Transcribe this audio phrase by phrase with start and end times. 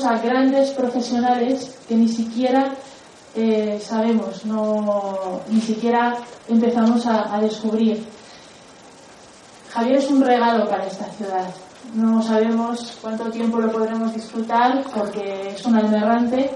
[0.00, 2.74] tenemos a grandes profesionales que ni siquiera
[3.34, 6.16] eh, sabemos, no, ni siquiera
[6.48, 8.04] empezamos a, a descubrir.
[9.72, 11.46] Javier es un regalo para esta ciudad.
[11.94, 16.50] No sabemos cuánto tiempo lo podremos disfrutar porque es un alma errante,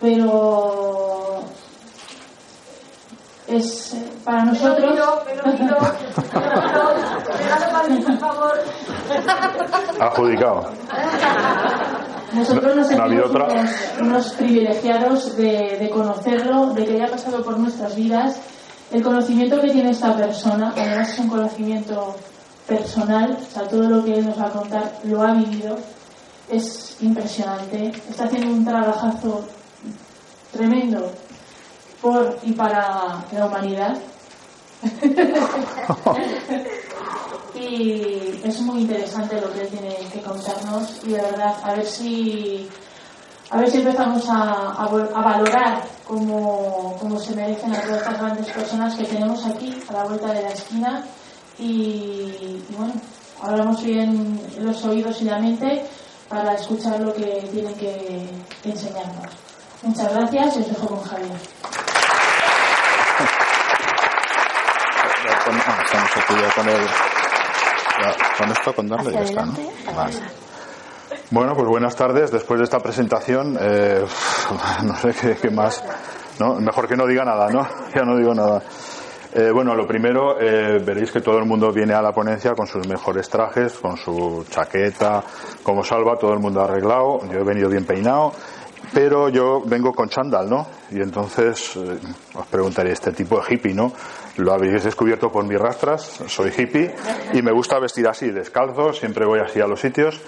[0.00, 1.40] pero
[3.48, 4.96] es eh, para nosotros.
[10.00, 10.70] Adjudicado.
[12.32, 17.58] Nosotros nos No sentimos unos, unos privilegiados de, de conocerlo, de que haya pasado por
[17.58, 18.40] nuestras vidas.
[18.90, 22.16] El conocimiento que tiene esta persona, además es un conocimiento
[22.66, 25.76] personal, o sea, todo lo que él nos va a contar lo ha vivido,
[26.48, 27.88] es impresionante.
[28.08, 29.44] Está haciendo un trabajazo
[30.52, 31.12] tremendo
[32.00, 33.98] por y para la humanidad.
[37.56, 41.86] y es muy interesante lo que él tiene que contarnos y de verdad a ver
[41.86, 42.68] si
[43.50, 48.46] a ver si empezamos a, a valorar como, como se merecen a todas estas grandes
[48.48, 51.04] personas que tenemos aquí a la vuelta de la esquina
[51.58, 52.94] y, bueno
[53.42, 55.84] hablamos bien los oídos y la mente
[56.28, 58.28] para escuchar lo que tiene que
[58.64, 59.32] enseñarnos
[59.82, 61.36] muchas gracias y os dejo con Javier.
[68.38, 69.54] Con esto, con darle, ya está, ¿no?
[69.94, 70.14] Vale.
[71.30, 72.30] Bueno, pues buenas tardes.
[72.30, 74.04] Después de esta presentación, eh,
[74.84, 75.82] no sé qué, qué más.
[76.38, 76.54] ¿no?
[76.60, 77.66] Mejor que no diga nada, ¿no?
[77.94, 78.62] Ya no digo nada.
[79.32, 82.66] Eh, bueno, lo primero, eh, veréis que todo el mundo viene a la ponencia con
[82.66, 85.22] sus mejores trajes, con su chaqueta,
[85.62, 87.20] como salva, todo el mundo arreglado.
[87.30, 88.32] Yo he venido bien peinado,
[88.94, 90.66] pero yo vengo con chándal, ¿no?
[90.90, 91.98] Y entonces eh,
[92.34, 93.92] os preguntaría, este tipo de hippie, ¿no?
[94.36, 96.94] Lo habéis descubierto por mis rastras, soy hippie
[97.32, 100.20] y me gusta vestir así, descalzo, siempre voy así a los sitios,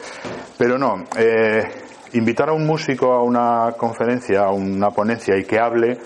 [0.56, 1.04] pero no.
[1.16, 1.62] Eh,
[2.14, 5.98] invitar a un músico a una conferencia, a una ponencia y que hable,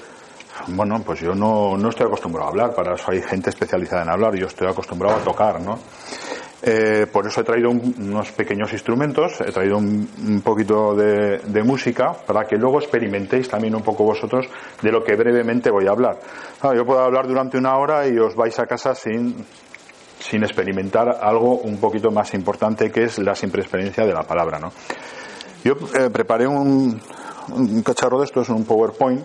[0.69, 4.11] bueno, pues yo no, no estoy acostumbrado a hablar, para eso hay gente especializada en
[4.11, 5.79] hablar, yo estoy acostumbrado a tocar, ¿no?
[6.65, 12.13] Eh, por eso he traído un- unos pequeños instrumentos, he traído un, poquito de, música
[12.13, 14.47] para que luego experimentéis también un poco vosotros
[14.81, 16.21] de lo que brevemente voy a hablar.
[16.61, 19.45] Claro, yo puedo hablar durante una hora y os vais a casa sin,
[20.21, 24.61] sin experimentar algo un poquito más importante que es la simple experiencia de la palabra,
[24.61, 24.73] ¿no?
[25.65, 27.01] Yo eh, preparé un,
[27.85, 29.25] cacharro de estos, un PowerPoint,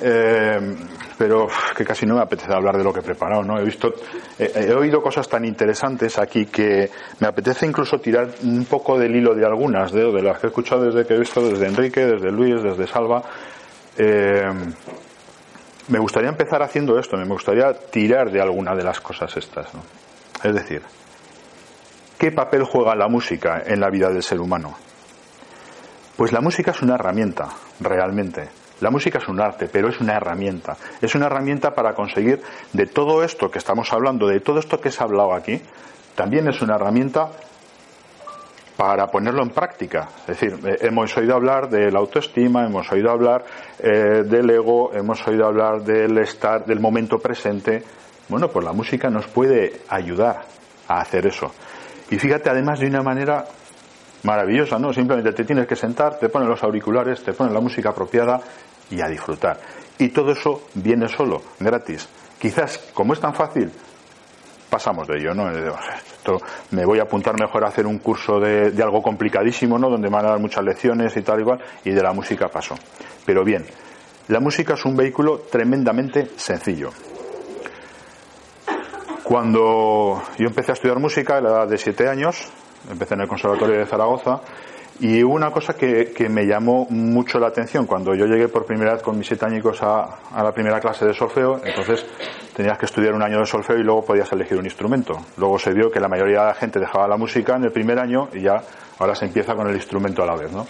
[0.00, 0.74] eh,
[1.22, 1.46] pero
[1.76, 3.56] que casi no me apetece hablar de lo que he preparado, ¿no?
[3.56, 3.94] He visto,
[4.36, 6.90] he oído cosas tan interesantes aquí que
[7.20, 10.82] me apetece incluso tirar un poco del hilo de algunas, de, las que he escuchado
[10.82, 13.22] desde que he visto, desde Enrique, desde Luis, desde Salva.
[13.96, 14.52] Eh,
[15.86, 19.68] me gustaría empezar haciendo esto, me gustaría tirar de alguna de las cosas estas.
[20.42, 20.82] Es decir,
[22.18, 24.74] ¿qué papel juega la música en la vida del ser humano?
[26.16, 28.61] Pues la música es una herramienta, realmente.
[28.82, 30.76] La música es un arte, pero es una herramienta.
[31.00, 34.90] Es una herramienta para conseguir de todo esto que estamos hablando, de todo esto que
[34.90, 35.62] se ha hablado aquí,
[36.16, 37.30] también es una herramienta
[38.76, 40.08] para ponerlo en práctica.
[40.22, 43.44] Es decir, eh, hemos oído hablar de la autoestima, hemos oído hablar
[43.78, 47.84] eh, del ego, hemos oído hablar del estar, del momento presente.
[48.28, 50.42] Bueno, pues la música nos puede ayudar
[50.88, 51.52] a hacer eso.
[52.10, 53.44] Y fíjate, además, de una manera
[54.24, 54.92] maravillosa, ¿no?
[54.92, 58.40] Simplemente te tienes que sentar, te ponen los auriculares, te ponen la música apropiada
[58.92, 59.58] y a disfrutar.
[59.98, 62.08] Y todo eso viene solo, gratis.
[62.38, 63.70] Quizás, como es tan fácil,
[64.68, 65.50] pasamos de ello, ¿no?
[65.50, 66.38] Esto,
[66.70, 69.88] me voy a apuntar mejor a hacer un curso de, de algo complicadísimo, ¿no?
[69.88, 72.74] Donde van a dar muchas lecciones y tal igual, y de la música paso.
[73.24, 73.64] Pero bien,
[74.28, 76.90] la música es un vehículo tremendamente sencillo.
[79.24, 82.50] Cuando yo empecé a estudiar música a la edad de siete años,
[82.90, 84.40] empecé en el Conservatorio de Zaragoza,
[85.00, 88.94] y una cosa que, que me llamó mucho la atención cuando yo llegué por primera
[88.94, 92.06] vez con mis siete a, a la primera clase de solfeo, entonces
[92.54, 95.18] tenías que estudiar un año de solfeo y luego podías elegir un instrumento.
[95.36, 97.98] Luego se vio que la mayoría de la gente dejaba la música en el primer
[97.98, 98.62] año y ya
[98.98, 100.66] ahora se empieza con el instrumento a la vez, ¿no?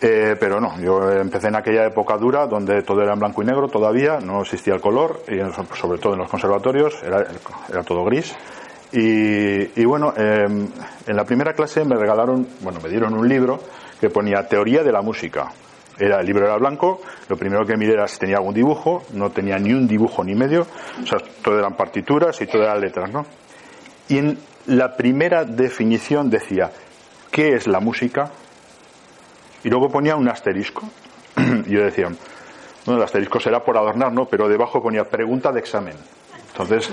[0.00, 3.46] Eh, pero no, yo empecé en aquella época dura donde todo era en blanco y
[3.46, 5.38] negro todavía, no existía el color, y
[5.74, 7.24] sobre todo en los conservatorios era,
[7.70, 8.34] era todo gris.
[8.92, 10.46] Y, bueno, eh,
[11.06, 13.60] en la primera clase me regalaron, bueno, me dieron un libro
[14.00, 15.52] que ponía Teoría de la Música.
[15.98, 19.30] Era, el libro era blanco, lo primero que miré era si tenía algún dibujo, no
[19.30, 20.66] tenía ni un dibujo ni medio,
[21.02, 23.24] o sea, todo eran partituras y todo eran letras, ¿no?
[24.08, 26.70] Y en la primera definición decía,
[27.30, 28.30] ¿qué es la música?
[29.64, 30.82] Y luego ponía un asterisco.
[31.66, 32.08] y yo decía,
[32.84, 34.26] bueno, el asterisco será por adornar, ¿no?
[34.26, 35.94] Pero debajo ponía pregunta de examen.
[36.52, 36.90] Entonces,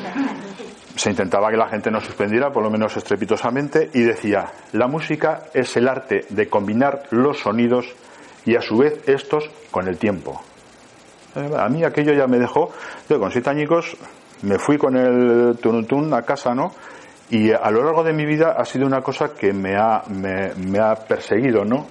[0.95, 5.43] se intentaba que la gente no suspendiera, por lo menos estrepitosamente, y decía, la música
[5.53, 7.85] es el arte de combinar los sonidos
[8.45, 10.41] y a su vez estos con el tiempo.
[11.57, 12.71] A mí aquello ya me dejó,
[13.09, 13.97] yo con siete añicos
[14.43, 16.71] me fui con el tununtún a casa, ¿no?
[17.29, 20.79] Y a lo largo de mi vida ha sido una cosa que me ha, me,
[20.79, 21.87] ha perseguido, ¿no?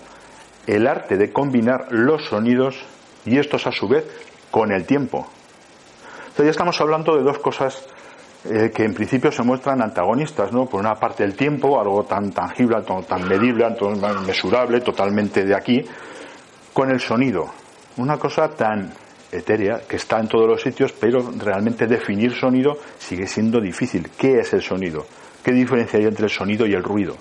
[0.67, 2.77] El arte de combinar los sonidos
[3.25, 4.05] y estos a su vez
[4.51, 5.27] con el tiempo.
[6.21, 7.85] Entonces ya estamos hablando de dos cosas
[8.45, 10.67] eh, que en principio se muestran antagonistas, ¿no?
[10.67, 15.85] Por una parte el tiempo, algo tan tangible, tan medible, tan mesurable, totalmente de aquí,
[16.73, 17.47] con el sonido.
[17.99, 18.91] Una cosa tan
[19.31, 24.11] etérea que está en todos los sitios, pero realmente definir sonido sigue siendo difícil.
[24.19, 25.07] ¿Qué es el sonido?
[25.45, 27.17] ¿Qué diferencia hay entre el sonido y el ruido?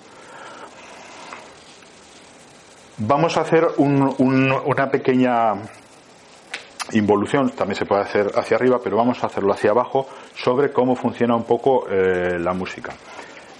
[2.97, 5.53] Vamos a hacer una pequeña
[6.91, 10.95] involución, también se puede hacer hacia arriba, pero vamos a hacerlo hacia abajo sobre cómo
[10.95, 12.93] funciona un poco eh, la música.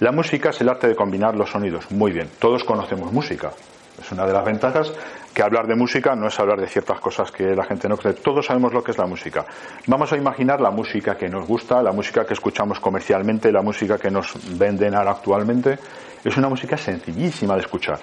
[0.00, 1.90] La música es el arte de combinar los sonidos.
[1.90, 3.52] Muy bien, todos conocemos música.
[4.00, 4.92] Es una de las ventajas
[5.32, 8.14] que hablar de música no es hablar de ciertas cosas que la gente no cree.
[8.14, 9.44] Todos sabemos lo que es la música.
[9.86, 13.98] Vamos a imaginar la música que nos gusta, la música que escuchamos comercialmente, la música
[13.98, 15.78] que nos venden ahora actualmente.
[16.24, 18.00] Es una música sencillísima de escuchar.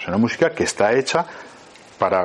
[0.00, 1.26] Es una música que está hecha
[1.98, 2.24] para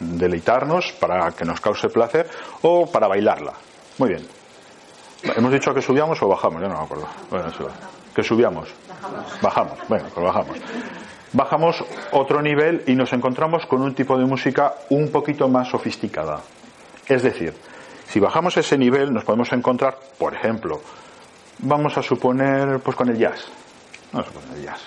[0.00, 2.28] deleitarnos, para que nos cause placer
[2.62, 3.52] o para bailarla.
[3.98, 4.26] Muy bien.
[5.36, 6.60] ¿Hemos dicho que subíamos o bajamos?
[6.60, 7.08] Yo no me acuerdo.
[7.30, 7.46] Bueno,
[8.14, 8.68] que subíamos.
[8.88, 9.40] Bajamos.
[9.42, 9.78] Bajamos.
[9.88, 10.58] Bueno, pues bajamos
[11.34, 16.40] bajamos otro nivel y nos encontramos con un tipo de música un poquito más sofisticada.
[17.06, 17.52] Es decir,
[18.08, 20.80] si bajamos ese nivel nos podemos encontrar, por ejemplo,
[21.58, 23.46] vamos a suponer pues con el jazz.
[24.12, 24.80] Vamos a suponer el jazz.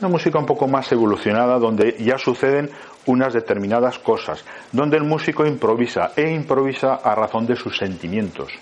[0.00, 2.70] Una música un poco más evolucionada donde ya suceden
[3.06, 8.52] unas determinadas cosas, donde el músico improvisa e improvisa a razón de sus sentimientos.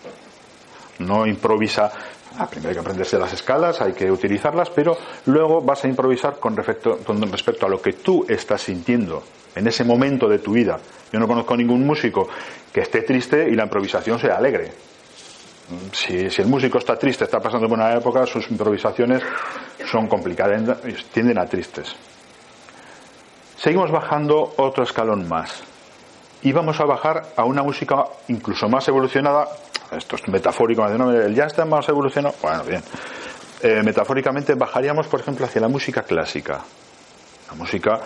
[0.99, 1.91] No improvisa
[2.37, 4.97] Ah, primero hay que aprenderse las escalas, hay que utilizarlas, pero
[5.27, 9.23] luego vas a improvisar con respecto, con respecto a lo que tú estás sintiendo
[9.55, 10.79] en ese momento de tu vida.
[11.13, 12.29] Yo no conozco ningún músico
[12.73, 14.73] que esté triste y la improvisación sea alegre.
[15.93, 19.23] Si, si, el músico está triste, está pasando por una época, sus improvisaciones
[19.91, 20.77] son complicadas,
[21.13, 21.95] tienden a tristes.
[23.65, 25.65] Seguimos bajando otro escalón más.
[26.43, 29.49] Y vamos a bajar a una música incluso más evolucionada
[29.91, 32.83] esto es metafórico, el ya está más evolucionado, bueno, bien.
[33.63, 36.61] Eh, metafóricamente bajaríamos, por ejemplo, hacia la música clásica.
[37.49, 38.01] La música,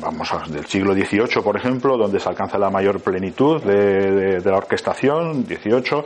[0.00, 4.56] vamos a, del siglo XVIII, por ejemplo, donde se alcanza la mayor plenitud de, la
[4.56, 6.04] orquestación, XVIII,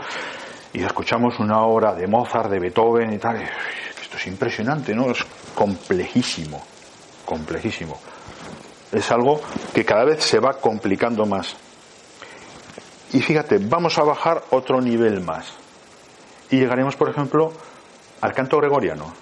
[0.72, 3.42] y escuchamos una obra de Mozart, de Beethoven y tal.
[4.00, 5.10] Esto es impresionante, ¿no?
[5.10, 5.24] Es
[5.54, 6.62] complejísimo,
[7.24, 7.98] complejísimo.
[8.92, 9.40] Es algo
[9.72, 11.56] que cada vez se va complicando más.
[13.12, 15.52] Y fíjate, vamos a bajar otro nivel más.
[16.50, 17.52] Y llegaremos, por ejemplo,
[18.20, 19.12] al canto gregoriano.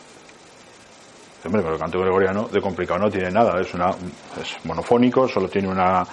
[1.45, 5.49] Hombre, pero el canto gregoriano de complicado no tiene nada, es, una, es monofónico, solo
[5.49, 6.07] tiene una...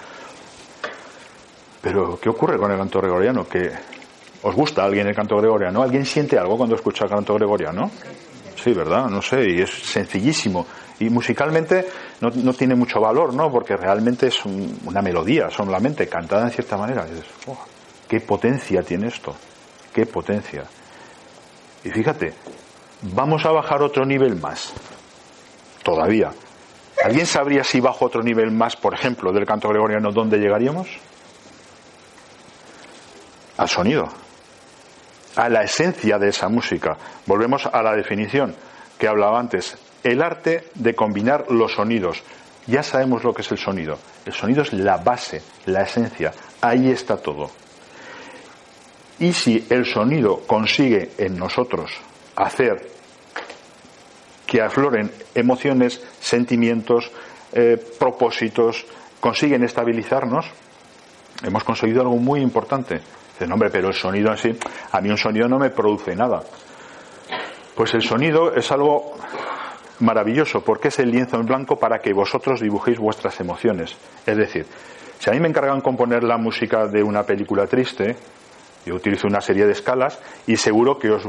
[1.82, 3.46] Pero, ¿qué ocurre con el canto gregoriano?
[3.46, 3.70] ¿Que
[4.42, 5.82] ¿Os gusta alguien el canto gregoriano?
[5.82, 7.90] ¿Alguien siente algo cuando escucha el canto gregoriano?
[8.62, 9.06] Sí, ¿verdad?
[9.08, 10.64] No sé, y es sencillísimo.
[10.98, 11.86] Y musicalmente
[12.20, 13.50] no, no tiene mucho valor, ¿no?
[13.50, 17.06] Porque realmente es una melodía solamente, cantada en cierta manera.
[18.08, 19.34] ¿Qué potencia tiene esto?
[19.92, 20.64] ¿Qué potencia?
[21.84, 22.32] Y fíjate,
[23.02, 24.72] vamos a bajar otro nivel más.
[25.82, 26.32] Todavía.
[27.04, 30.88] ¿Alguien sabría si bajo otro nivel más, por ejemplo, del canto gregoriano, dónde llegaríamos?
[33.58, 34.08] Al sonido,
[35.36, 36.96] a la esencia de esa música.
[37.26, 38.54] Volvemos a la definición
[38.98, 42.22] que hablaba antes el arte de combinar los sonidos.
[42.66, 43.98] Ya sabemos lo que es el sonido.
[44.24, 46.32] El sonido es la base, la esencia.
[46.60, 47.50] Ahí está todo.
[49.18, 51.90] Y si el sonido consigue en nosotros
[52.36, 52.88] hacer
[54.46, 57.10] que afloren emociones, sentimientos,
[57.52, 58.86] eh, propósitos,
[59.18, 60.46] consiguen estabilizarnos,
[61.42, 63.00] hemos conseguido algo muy importante.
[63.32, 64.56] Dice, hombre, pero el sonido en sí,
[64.92, 66.44] a mí un sonido no me produce nada.
[67.74, 69.16] Pues el sonido es algo
[70.00, 73.96] maravilloso porque es el lienzo en blanco para que vosotros dibujéis vuestras emociones.
[74.26, 74.66] Es decir,
[75.18, 78.16] si a mí me encargan componer la música de una película triste,
[78.84, 81.26] yo utilizo una serie de escalas y seguro que os,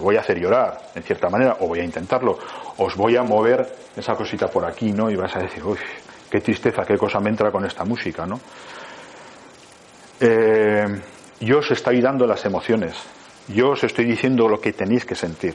[0.00, 2.38] voy a hacer llorar, en cierta manera, o voy a intentarlo,
[2.78, 5.10] os voy a mover esa cosita por aquí, ¿no?
[5.10, 5.78] Y vas a decir, uy,
[6.30, 8.40] qué tristeza, qué cosa me entra con esta música, ¿no?
[10.20, 11.00] Eh,
[11.40, 12.94] yo os estoy dando las emociones,
[13.48, 15.54] yo os estoy diciendo lo que tenéis que sentir.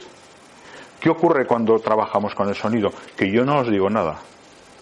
[1.04, 2.90] ¿Qué ocurre cuando trabajamos con el sonido?
[3.14, 4.16] Que yo no os digo nada.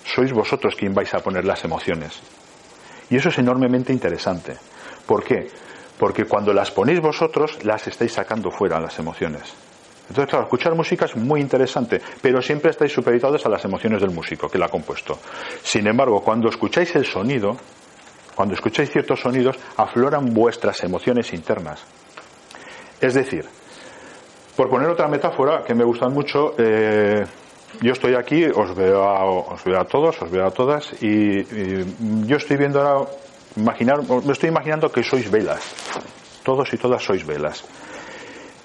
[0.05, 2.23] Sois vosotros quien vais a poner las emociones.
[3.11, 4.57] Y eso es enormemente interesante.
[5.05, 5.51] ¿Por qué?
[6.03, 9.55] porque cuando las ponéis vosotros, las estáis sacando fuera las emociones.
[10.09, 14.11] Entonces, claro, escuchar música es muy interesante, pero siempre estáis supeditados a las emociones del
[14.11, 15.21] músico que la ha compuesto.
[15.63, 17.57] Sin embargo, cuando escucháis el sonido,
[18.35, 21.85] cuando escucháis ciertos sonidos, afloran vuestras emociones internas.
[23.01, 23.47] Es decir,
[24.57, 27.25] por poner otra metáfora que me gustan mucho, eh,
[27.81, 31.43] yo estoy aquí, os veo, a, todos, os veo a todas, y,
[32.27, 33.11] yo estoy viendo ahora,
[33.57, 35.63] imaginar, me estoy imaginando que sois velas.
[36.43, 37.65] Todos y todas sois velas.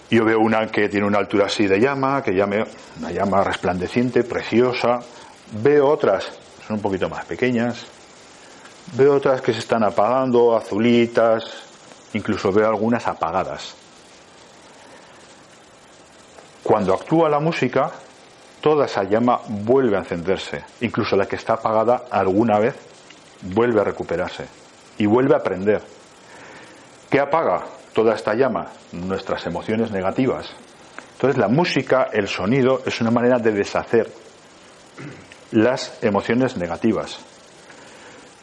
[0.09, 2.65] Yo veo una que tiene una altura así de llama, que llame
[2.99, 4.99] una llama resplandeciente, preciosa.
[5.51, 6.31] Veo otras,
[6.65, 7.85] son un poquito más pequeñas.
[8.93, 11.43] Veo otras que se están apagando, azulitas.
[12.13, 13.75] Incluso veo algunas apagadas.
[16.67, 17.89] Cuando actúa la música,
[18.61, 20.63] toda esa llama vuelve a encenderse.
[20.81, 22.75] Incluso la que está apagada alguna vez
[23.41, 24.45] vuelve a recuperarse
[24.97, 25.81] y vuelve a prender.
[27.09, 27.63] ¿Qué apaga?
[27.97, 30.45] toda esta llama, nuestras emociones negativas.
[31.13, 34.07] Entonces la música, el sonido, es una manera de deshacer
[35.49, 37.17] las emociones negativas.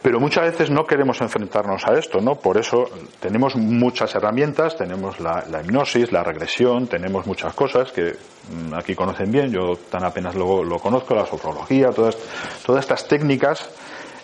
[0.05, 2.35] Pero muchas veces no queremos enfrentarnos a esto, ¿no?
[2.35, 2.85] Por eso
[3.21, 9.33] tenemos muchas herramientas, tenemos la, hipnosis, la regresión, tenemos muchas cosas que mm, aquí conocen
[9.33, 12.19] bien, yo tan apenas lo, lo conozco, la sofrología, todas,
[12.67, 13.71] todas estas técnicas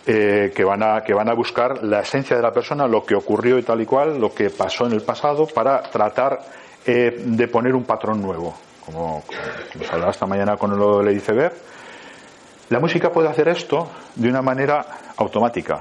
[0.06, 3.14] eh, que, van a, que van a buscar la esencia de la persona, lo que
[3.14, 6.40] ocurrió y tal y cual, lo que pasó en el pasado, para tratar
[6.84, 8.54] eh, de poner un patrón nuevo.
[8.84, 9.24] Como,
[9.78, 11.54] nos hablaba esta mañana con lo de iceberg.
[12.70, 14.86] La música puede hacer esto de una manera
[15.16, 15.80] automática.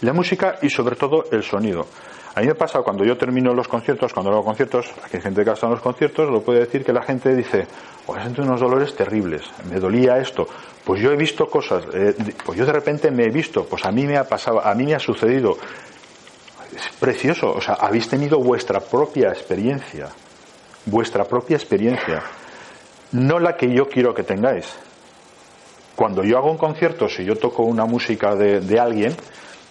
[0.00, 1.86] La música y sobre todo el sonido.
[2.34, 5.44] A mí me pasa cuando yo termino los conciertos, cuando hago conciertos, aquí hay gente
[5.44, 7.66] que está en los conciertos, lo puede decir que la gente dice,
[8.06, 10.48] pues siento unos dolores terribles, me dolía esto.
[10.84, 12.14] Pues yo he visto cosas, eh,
[12.46, 14.86] pues yo de repente me he visto, pues a mí me ha pasado, a mí
[14.86, 15.58] me ha sucedido.
[16.74, 20.08] Es precioso, o sea, habéis tenido vuestra propia experiencia,
[20.86, 22.22] vuestra propia experiencia,
[23.12, 24.87] no la que yo quiero que tengáis.
[25.98, 29.16] Cuando yo hago un concierto, si yo toco una música de alguien,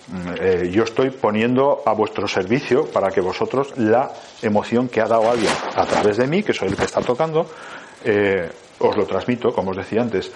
[0.09, 4.09] Mm, eh, yo estoy poniendo a vuestro servicio para que vosotros la
[4.41, 7.45] emoción que ha dado alguien a través de mí, que soy el que está tocando,
[8.05, 10.31] eh, os lo transmito, como os decía antes.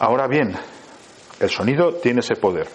[0.00, 0.52] Ahora bien,
[1.38, 2.66] el sonido tiene ese poder.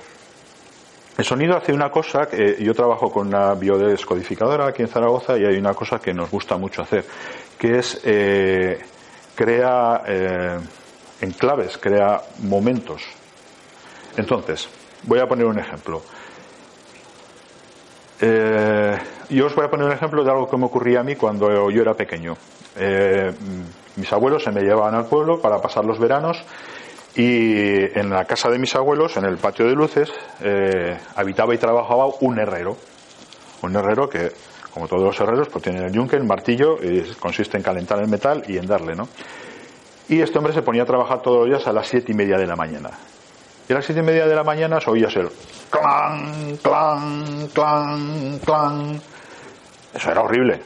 [1.18, 5.44] El sonido hace una cosa que yo trabajo con una biodescodificadora aquí en Zaragoza y
[5.44, 7.04] hay una cosa que nos gusta mucho hacer,
[7.58, 8.80] que es eh,
[9.36, 10.04] crea
[11.22, 13.04] enclaves, crea momentos.
[14.18, 14.70] Entonces,
[15.04, 16.02] Voy a poner un ejemplo.
[18.22, 18.98] Eh,
[19.30, 21.70] yo os voy a poner un ejemplo de algo que me ocurría a mí cuando
[21.70, 22.36] yo era pequeño.
[22.78, 23.32] Eh,
[23.96, 26.44] mis abuelos se me llevaban al pueblo para pasar los veranos
[27.16, 30.12] y en la casa de mis abuelos, en el patio de luces,
[30.42, 32.76] eh, habitaba y trabajaba un herrero.
[33.62, 34.32] Un herrero que,
[34.74, 38.08] como todos los herreros, pues tiene el yunque, el martillo, y consiste en calentar el
[38.08, 39.08] metal y en darle, ¿no?
[40.10, 42.38] Y este hombre se ponía a trabajar todos los días a las siete y media
[42.38, 42.90] de la mañana.
[43.68, 45.30] Y a las siete y media de la mañana se oía el
[45.70, 49.02] clan, clan, clan, clan.
[49.94, 50.62] Eso era horrible.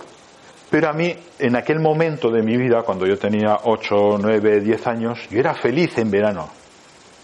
[0.69, 4.87] Pero a mí, en aquel momento de mi vida, cuando yo tenía 8, 9, 10
[4.87, 6.49] años, yo era feliz en verano.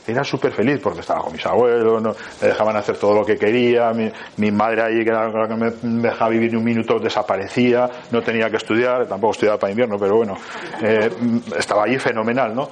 [0.08, 2.02] Era súper feliz porque estaba con mis abuelos,
[2.42, 3.92] me dejaban hacer todo lo que quería,
[4.38, 8.50] mi, madre ahí, que era la que me dejaba vivir un minuto, desaparecía, no tenía
[8.50, 10.36] que estudiar, tampoco estudiaba para invierno, pero bueno,
[10.82, 11.10] eh,
[11.58, 12.70] estaba allí fenomenal, ¿no?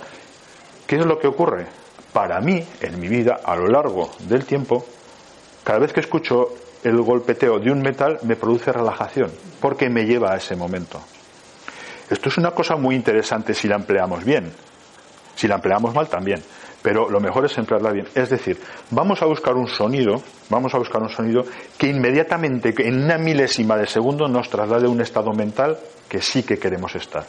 [0.88, 1.68] ¿Qué es lo que ocurre?
[2.18, 4.84] para mí, en mi vida, a lo largo del tiempo,
[5.64, 6.50] cada vez que escucho
[6.84, 9.32] el golpeteo de un metal me produce relajación,
[9.62, 11.00] porque me lleva a ese momento.
[12.10, 14.52] Esto es una cosa muy interesante si la empleamos bien.
[15.36, 16.42] Si la empleamos mal también,
[16.88, 18.08] pero lo mejor es emplearla bien.
[18.16, 18.58] Es decir,
[18.92, 21.44] vamos a buscar un sonido, vamos a buscar un sonido
[21.78, 25.78] que inmediatamente, en una milésima de segundo, nos traslade a un estado mental
[26.08, 27.26] que sí que queremos estar.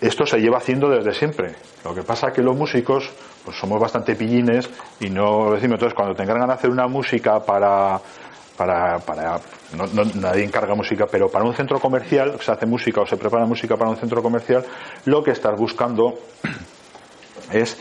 [0.00, 1.54] Esto se lleva haciendo desde siempre.
[1.84, 3.08] Lo que pasa es que los músicos
[3.44, 7.38] pues somos bastante pillines y no decimos entonces cuando tengan ganas de hacer una música
[7.38, 8.00] para
[8.56, 9.38] para, para
[10.14, 13.76] nadie encarga música, pero para un centro comercial, se hace música o se prepara música
[13.76, 14.64] para un centro comercial,
[15.04, 16.14] lo que estás buscando
[17.52, 17.78] es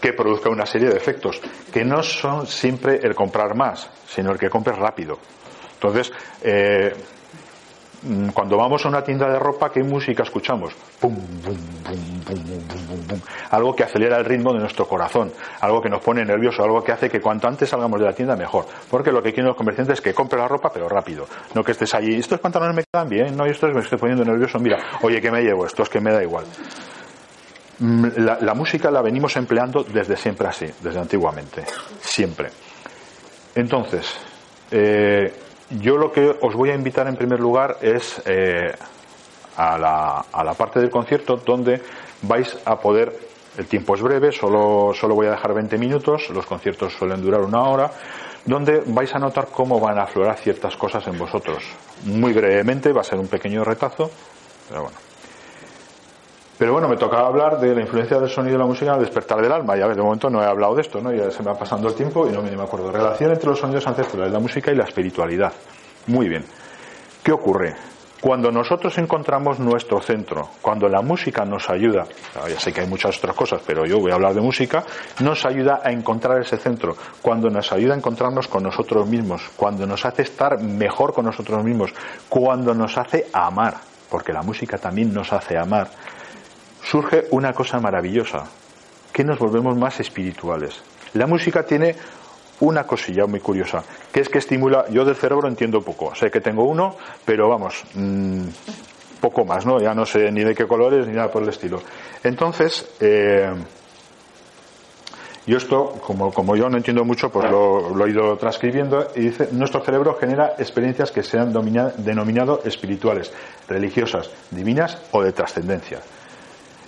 [0.00, 1.40] que produzca una serie de efectos,
[1.72, 5.18] que no son siempre el comprar más, sino el que compres rápido.
[5.74, 6.94] Entonces, eh,
[8.32, 10.74] cuando vamos a una tienda de ropa, ¿qué música escuchamos?
[13.50, 16.92] algo que acelera el ritmo de nuestro corazón, algo que nos pone nervioso, algo que
[16.92, 18.66] hace que cuanto antes salgamos de la tienda mejor.
[18.90, 21.26] Porque lo que quieren los comerciantes es que compre la ropa, pero rápido.
[21.54, 24.58] No que estés allí, estos pantalones me quedan bien, no, estos me estoy poniendo nervioso,
[24.58, 25.66] mira, oye, ¿qué me llevo?
[25.66, 26.44] Esto es que me da igual.
[27.78, 28.06] Mm,
[28.40, 31.64] la música la venimos empleando desde siempre así, desde antiguamente,
[32.00, 32.50] siempre.
[33.54, 34.16] Entonces,
[34.70, 35.32] Eh,
[35.70, 38.74] yo lo que os voy a invitar en primer lugar es eh,
[39.56, 41.80] a, la, a, la, parte del concierto donde
[42.22, 43.12] vais a poder,
[43.58, 47.40] el tiempo es breve, solo, solo voy a dejar 20 minutos, los conciertos suelen durar
[47.40, 47.90] una hora,
[48.44, 51.64] donde vais a notar cómo van a aflorar ciertas cosas en vosotros.
[52.04, 54.10] Muy brevemente, va a ser un pequeño retazo,
[54.68, 55.05] pero bueno.
[56.58, 59.04] Pero bueno, me tocaba hablar de la influencia del sonido y la música en el
[59.04, 59.76] despertar del alma.
[59.76, 61.12] Ya de momento no he hablado de esto, ¿no?
[61.12, 62.90] Ya se me va pasando el tiempo y no me acuerdo.
[62.90, 65.52] Relación entre los sonidos ancestrales, la música y la espiritualidad.
[66.06, 66.44] Muy bien.
[67.22, 67.74] ¿Qué ocurre?
[68.20, 72.06] Cuando nosotros encontramos nuestro centro, cuando la música nos ayuda,
[72.48, 74.84] ya sé que hay muchas otras cosas, pero yo voy a hablar de música,
[75.20, 79.86] nos ayuda a encontrar ese centro, cuando nos ayuda a encontrarnos con nosotros mismos, cuando
[79.86, 81.92] nos hace estar mejor con nosotros mismos,
[82.28, 83.74] cuando nos hace amar,
[84.10, 85.88] porque la música también nos hace amar,
[86.86, 88.44] surge una cosa maravillosa,
[89.12, 90.80] que nos volvemos más espirituales.
[91.14, 91.96] La música tiene
[92.60, 96.40] una cosilla muy curiosa, que es que estimula, yo del cerebro entiendo poco, sé que
[96.40, 98.44] tengo uno, pero vamos, mmm,
[99.20, 99.80] poco más, ¿no?
[99.80, 101.82] Ya no sé ni de qué colores ni nada por el estilo.
[102.22, 103.52] Entonces, eh,
[105.46, 109.22] yo esto, como, como, yo no entiendo mucho, pues lo, lo, he ido transcribiendo y
[109.22, 113.32] dice, nuestro cerebro genera experiencias que sean denominado espirituales,
[113.68, 116.00] religiosas, divinas o de trascendencia.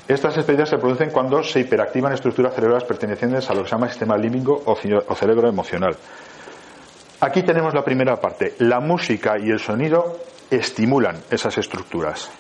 [0.08, 3.88] Estas experiencias se producen cuando se hiperactivan estructuras cerebrales pertenecientes a lo que se llama
[3.90, 5.94] sistema límbico o cerebro emocional.
[7.20, 8.54] Aquí tenemos la primera parte.
[8.60, 10.18] La música y el sonido
[10.50, 12.30] estimulan esas estructuras.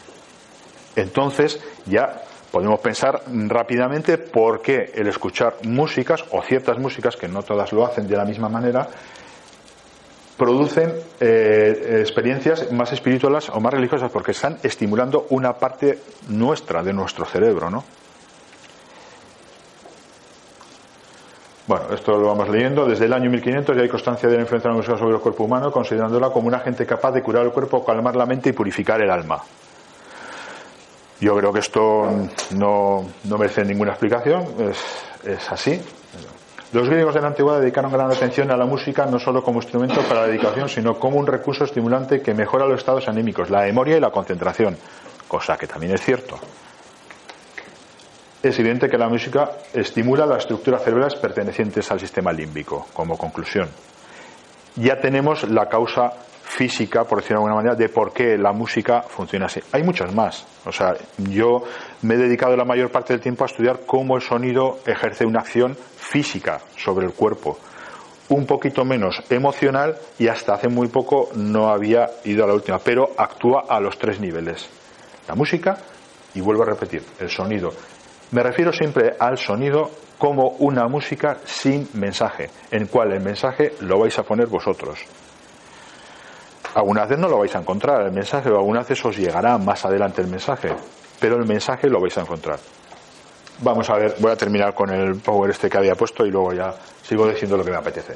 [0.96, 7.42] Entonces ya podemos pensar rápidamente por qué el escuchar músicas o ciertas músicas, que no
[7.42, 8.88] todas lo hacen de la misma manera,
[10.38, 15.98] producen eh, experiencias más espirituales o más religiosas porque están estimulando una parte
[16.28, 17.84] nuestra de nuestro cerebro, ¿no?
[21.66, 22.86] Bueno, esto lo vamos leyendo.
[22.86, 25.20] Desde el año 1500 ya hay constancia de la influencia de la música sobre el
[25.20, 28.52] cuerpo humano, considerándola como un agente capaz de curar el cuerpo, calmar la mente y
[28.52, 29.42] purificar el alma.
[31.20, 32.06] Yo creo que esto
[32.56, 35.82] no, no merece ninguna explicación, es, es así.
[36.72, 40.02] Los griegos de la antigüedad dedicaron gran atención a la música no solo como instrumento
[40.02, 43.96] para la dedicación, sino como un recurso estimulante que mejora los estados anímicos, la memoria
[43.96, 44.76] y la concentración,
[45.26, 46.38] cosa que también es cierto.
[48.42, 53.68] Es evidente que la música estimula las estructuras cerebrales pertenecientes al sistema límbico, como conclusión.
[54.76, 56.12] Ya tenemos la causa
[56.48, 59.60] física, por decirlo de alguna manera, de por qué la música funciona así.
[59.72, 60.46] Hay muchas más.
[60.64, 61.62] O sea, yo
[62.02, 65.40] me he dedicado la mayor parte del tiempo a estudiar cómo el sonido ejerce una
[65.40, 67.58] acción física sobre el cuerpo,
[68.30, 72.78] un poquito menos emocional y hasta hace muy poco no había ido a la última,
[72.78, 74.68] pero actúa a los tres niveles.
[75.28, 75.76] La música
[76.34, 77.72] y vuelvo a repetir, el sonido.
[78.30, 84.00] Me refiero siempre al sonido como una música sin mensaje, en cual el mensaje lo
[84.00, 84.98] vais a poner vosotros.
[86.74, 89.84] Algunas veces no lo vais a encontrar el mensaje, o algunas veces os llegará más
[89.84, 90.70] adelante el mensaje,
[91.20, 92.58] pero el mensaje lo vais a encontrar.
[93.60, 96.52] Vamos a ver, voy a terminar con el power este que había puesto y luego
[96.52, 98.14] ya sigo diciendo lo que me apetece.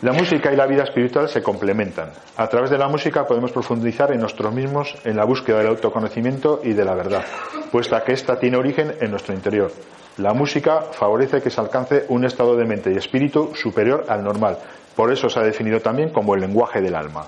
[0.00, 2.12] La música y la vida espiritual se complementan.
[2.36, 6.60] A través de la música podemos profundizar en nosotros mismos en la búsqueda del autoconocimiento
[6.62, 7.24] y de la verdad,
[7.72, 9.72] puesta que ésta tiene origen en nuestro interior.
[10.18, 14.58] La música favorece que se alcance un estado de mente y espíritu superior al normal.
[14.98, 17.24] Por eso se ha definido también como el lenguaje del alma.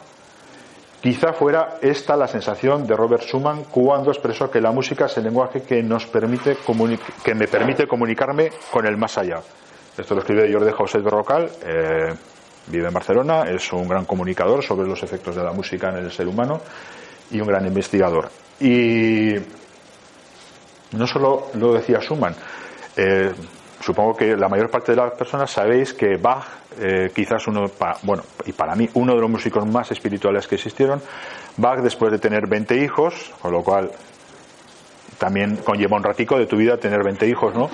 [1.00, 5.22] Quizá fuera esta la sensación de Robert Schumann cuando expresó que la música es el
[5.22, 6.56] lenguaje que, nos permite
[7.24, 9.40] que me permite comunicarme con el más allá.
[9.96, 12.12] Esto lo escribe Jordi José Berrocal, eh,
[12.66, 16.10] vive en Barcelona, es un gran comunicador sobre los efectos de la música en el
[16.10, 16.60] ser humano
[17.30, 18.30] y un gran investigador.
[18.58, 19.34] Y
[20.90, 22.34] no solo lo decía Schumann,
[22.96, 23.30] eh,
[23.80, 26.44] supongo que la mayor parte de las personas sabéis que Bach,
[26.78, 27.70] eh, quizás uno,
[28.02, 31.00] bueno, y para mí uno de los músicos más espirituales que existieron,
[31.56, 33.90] Bach después de tener 20 hijos, con lo cual
[35.18, 37.68] también conlleva un ratico de tu vida tener 20 hijos, ¿no?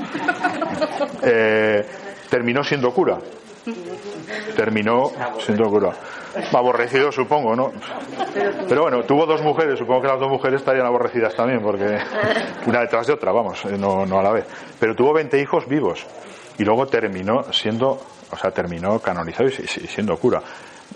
[1.22, 1.86] Eh,
[2.28, 3.18] terminó siendo cura.
[4.54, 5.92] Terminó siendo cura.
[6.52, 7.72] Aborrecido, supongo, ¿no?
[8.68, 11.98] Pero bueno, tuvo dos mujeres, supongo que las dos mujeres estarían aborrecidas también, porque
[12.66, 14.46] una detrás de otra, vamos, eh, no, no a la vez.
[14.78, 16.06] Pero tuvo 20 hijos vivos
[16.58, 20.42] y luego terminó siendo, o sea, terminó canonizado y siendo cura.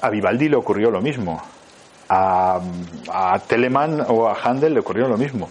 [0.03, 1.41] A Vivaldi le ocurrió lo mismo.
[2.09, 2.61] A,
[3.13, 5.49] a Telemann o a Handel le ocurrió lo mismo.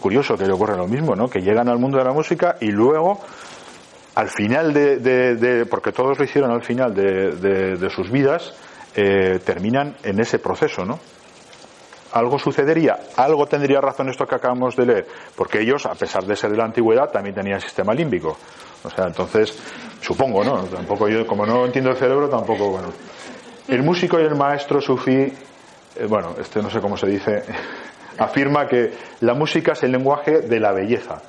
[0.00, 1.28] Curioso que le ocurra lo mismo, ¿no?
[1.28, 3.20] Que llegan al mundo de la música y luego
[4.16, 8.54] al final de, porque todos lo hicieron al final de, sus vidas,
[8.96, 10.98] eh, terminan en ese proceso, ¿no?
[12.12, 16.34] algo sucedería, algo tendría razón esto que acabamos de leer, porque ellos, a pesar de
[16.34, 18.36] ser de la antigüedad, también tenían sistema límbico.
[18.82, 19.58] O sea, entonces,
[20.00, 20.62] supongo, ¿no?
[20.64, 22.88] Tampoco yo, como no entiendo el cerebro, tampoco, bueno.
[23.68, 25.32] El músico y el maestro sufí, eh,
[26.08, 27.42] bueno, este no sé cómo se dice,
[28.18, 31.20] afirma que la música es el lenguaje de la belleza.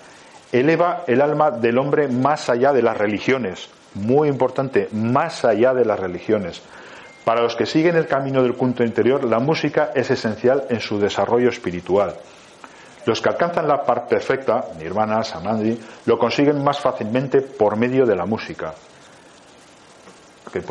[0.52, 3.70] Eleva el alma del hombre más allá de las religiones.
[3.96, 6.62] Muy importante, más allá de las religiones.
[7.28, 10.98] Para los que siguen el camino del culto interior, la música es esencial en su
[10.98, 12.16] desarrollo espiritual.
[13.06, 18.16] Los que alcanzan la par perfecta, Nirvana, Samadhi, lo consiguen más fácilmente por medio de
[18.16, 18.74] la música.
[20.54, 20.62] ¿Qué?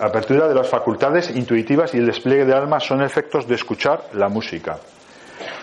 [0.00, 4.28] Apertura de las facultades intuitivas y el despliegue del alma son efectos de escuchar la
[4.28, 4.78] música.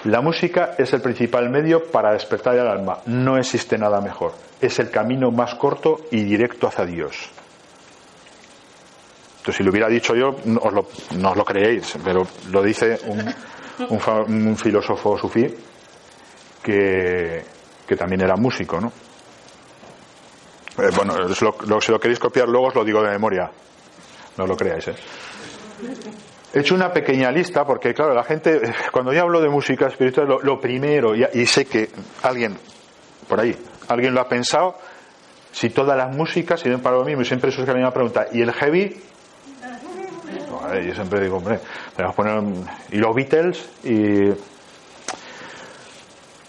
[0.03, 2.97] La música es el principal medio para despertar el alma.
[3.05, 4.33] No existe nada mejor.
[4.59, 7.40] Es el camino más corto y directo hacia Dios.
[9.41, 12.99] Entonces, si lo hubiera dicho yo, os lo, no lo creéis, pero lo dice
[13.89, 15.47] un, filósofo sufí
[16.61, 17.43] que,
[17.97, 18.93] también era músico, ¿no?
[20.77, 23.49] Eh, bueno, si lo queréis copiar luego os lo digo de memoria.
[24.37, 24.95] No lo creáis, ¿eh?
[26.53, 30.27] He hecho una pequeña lista porque, claro, la gente, cuando yo hablo de música espiritual,
[30.43, 31.89] lo, primero, y, sé que
[32.21, 32.55] alguien,
[33.27, 34.75] por ahí, alguien lo ha pensado,
[35.51, 38.27] si todas las músicas sirven para lo mismo, y siempre eso es que me pregunta,
[38.31, 39.10] ¿y el heavy?
[40.85, 41.59] Yo siempre digo, hombre,
[41.97, 42.41] a poner.
[42.91, 44.29] Y los Beatles y.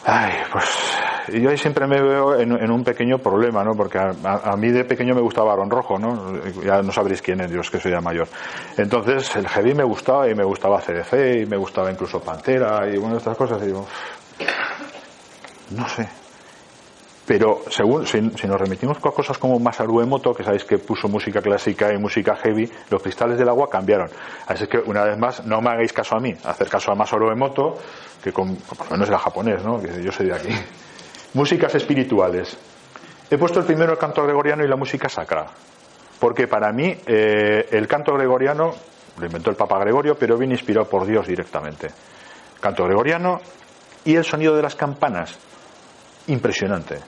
[0.04, 0.98] Ay, pues.
[1.28, 3.76] Yo ahí siempre me veo en, un pequeño problema, ¿no?
[3.76, 6.34] Porque a, mí de pequeño me gustaba Aaron Rojo, ¿no?
[6.64, 8.26] Ya no sabréis quién es, Dios, que soy ya mayor.
[8.76, 12.98] Entonces, el heavy me gustaba y me gustaba CDC y me gustaba incluso Pantera y
[12.98, 13.62] bueno, estas cosas.
[13.62, 13.86] Y digo,
[15.70, 16.08] no sé,
[17.26, 21.40] pero según, si, nos remitimos a cosas como Masaru Emoto, que sabéis que puso música
[21.40, 24.10] clásica y música heavy, los cristales del agua cambiaron.
[24.46, 27.30] Así que, una vez más, no me hagáis caso a mí, hacer caso a Masaru
[27.30, 27.78] Emoto,
[28.22, 29.80] que por lo menos era japonés, ¿no?
[29.80, 30.48] que yo soy de aquí.
[31.34, 32.56] Músicas espirituales.
[33.30, 35.46] He puesto el primero el canto gregoriano y la música sacra.
[36.18, 38.74] Porque para mí eh, el canto gregoriano
[39.18, 41.88] lo inventó el Papa Gregorio, pero viene inspirado por Dios directamente.
[42.60, 43.40] Canto gregoriano
[44.04, 45.38] y el sonido de las campanas
[46.28, 46.98] impresionante.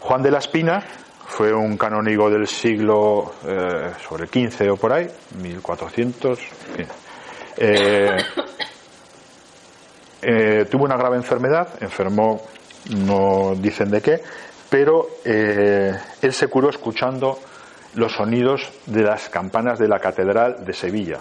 [0.00, 0.84] Juan de la Espina
[1.26, 5.08] fue un canónigo del siglo eh, sobre 15 o por ahí,
[5.40, 6.38] 1400.
[7.56, 8.16] Eh,
[10.22, 12.42] eh, tuvo una grave enfermedad, enfermó,
[12.90, 14.20] no dicen de qué,
[14.68, 17.38] pero él se curó escuchando
[17.94, 21.20] los sonidos de las campanas de la Catedral de Sevilla.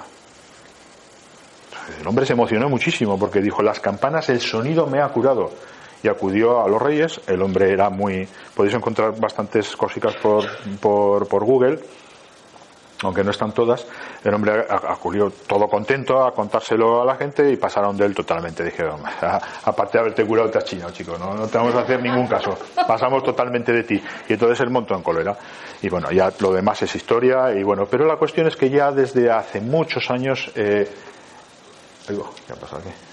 [1.99, 5.51] El hombre se emocionó muchísimo porque dijo, las campanas, el sonido me ha curado
[6.03, 7.21] y acudió a los reyes.
[7.27, 8.27] El hombre era muy.
[8.53, 10.45] Podéis encontrar bastantes cositas por,
[10.79, 11.79] por, Google,
[13.01, 13.87] aunque no están todas.
[14.23, 18.63] El hombre acudió todo contento a contárselo a la gente y pasaron de él totalmente.
[18.65, 19.01] Dijeron,
[19.63, 22.27] aparte de haberte curado, te has chinado, chico, no, no te vamos a hacer ningún
[22.27, 22.57] caso.
[22.85, 24.03] Pasamos totalmente de ti.
[24.27, 25.37] Y entonces él montó en cólera.
[25.81, 27.53] Y bueno, ya lo demás es historia.
[27.53, 30.51] Y bueno, pero la cuestión es que ya desde hace muchos años.
[30.55, 30.89] Eh,
[32.05, 33.12] ¿qué ha pasado aquí?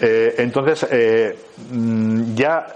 [0.00, 1.38] Eh, entonces, eh,
[1.70, 2.66] mm, ya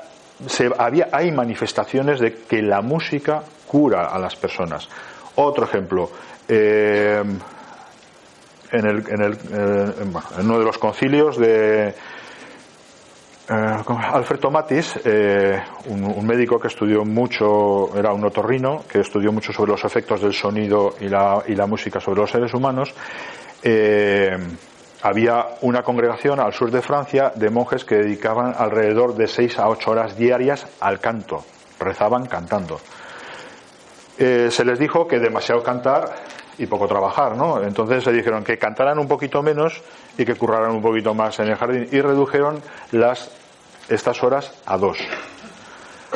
[0.46, 4.88] se, había, hay manifestaciones de que la música cura a las personas.
[5.37, 6.11] Otro ejemplo,
[6.48, 7.22] eh,
[8.70, 8.87] en,
[10.40, 11.94] uno de los concilios de
[13.48, 15.00] Alfred Tomatis,
[15.87, 20.35] un, médico que estudió mucho, era un otorrino, que estudió mucho sobre los efectos del
[20.35, 22.94] sonido y la música sobre los seres humanos,
[25.03, 29.69] había una congregación al sur de Francia de monjes que dedicaban alrededor de seis a
[29.69, 31.45] ocho horas diarias al canto,
[31.79, 32.81] rezaban cantando.
[34.19, 36.11] Eh, se les dijo que demasiado cantar
[36.59, 37.63] y poco trabajar, ¿no?
[37.63, 39.81] Entonces se dijeron que cantaran un poquito menos
[40.17, 43.31] y que curraran un poquito más en el jardín y redujeron las,
[43.89, 44.99] estas horas a dos.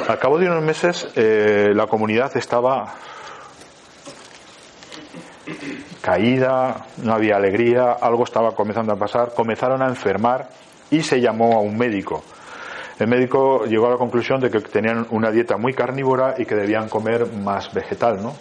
[0.09, 2.95] Al cabo de unos meses eh, la comunidad estaba
[6.03, 10.49] caída, no había alegría, algo estaba comenzando a pasar, comenzaron a enfermar
[10.91, 12.23] y se llamó a un médico.
[12.99, 16.55] El médico llegó a la conclusión de que tenían una dieta muy carnívora y que
[16.55, 18.35] debían comer más vegetal, ¿no?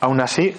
[0.00, 0.56] Aún así,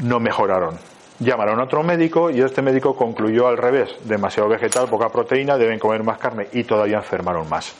[0.00, 0.78] no mejoraron.
[1.18, 5.78] Llamaron a otro médico y este médico concluyó al revés, demasiado vegetal, poca proteína, deben
[5.78, 7.74] comer más carne y todavía enfermaron más.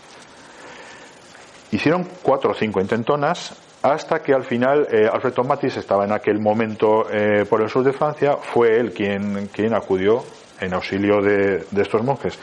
[1.70, 3.54] Hicieron cuatro o cinco intentonas
[3.92, 7.84] hasta que al final eh, Alfredo Matis estaba en aquel momento eh, por el sur
[7.84, 10.24] de Francia, fue él quien, quien acudió
[10.60, 12.38] en auxilio de, estos monjes.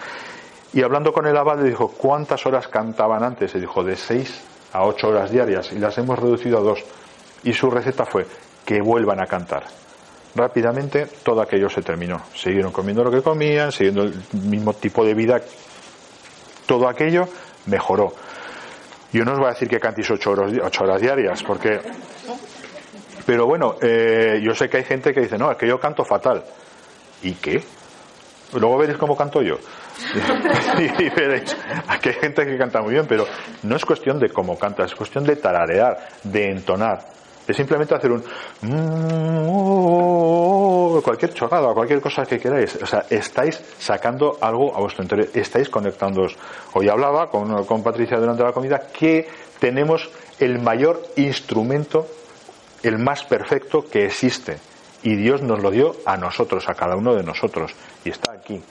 [0.71, 3.53] Y hablando con el abad le dijo, ¿cuántas horas cantaban antes?
[3.55, 6.83] Y dijo, de seis a ocho horas diarias y las hemos reducido a dos.
[7.43, 8.25] Y su receta fue,
[8.65, 9.65] que vuelvan a cantar.
[10.35, 12.21] rápidamente todo aquello se terminó.
[12.33, 15.41] Siguieron comiendo lo que comían, siguiendo el mismo tipo de vida.
[16.65, 17.27] Todo aquello
[17.65, 18.13] mejoró.
[19.13, 21.79] Yo no os voy a decir que cantéis ocho horas, ocho horas diarias, porque.
[23.25, 26.03] Pero bueno, eh, yo sé que hay gente que dice, no, es que yo canto
[26.03, 26.43] fatal.
[27.21, 27.63] ¿Y qué?
[28.53, 29.55] Luego veréis cómo canto yo.
[30.79, 31.55] y veréis,
[31.87, 33.25] aquí hay gente que canta muy bien, pero
[33.61, 37.05] no es cuestión de cómo canta, es cuestión de tararear, de entonar.
[37.47, 38.23] Es simplemente hacer un
[38.61, 39.63] mm,
[41.01, 42.77] cualquier chorrada, cualquier cosa que queráis.
[42.81, 46.37] O sea, estáis sacando algo a vuestro interior, estáis conectándoos.
[46.73, 49.27] Hoy hablaba con, con Patricia durante la comida que
[49.59, 52.07] tenemos el mayor instrumento,
[52.81, 54.57] el más perfecto que existe.
[55.03, 57.73] Y Dios nos lo dio a nosotros, a cada uno de nosotros.
[58.05, 58.61] Y está aquí.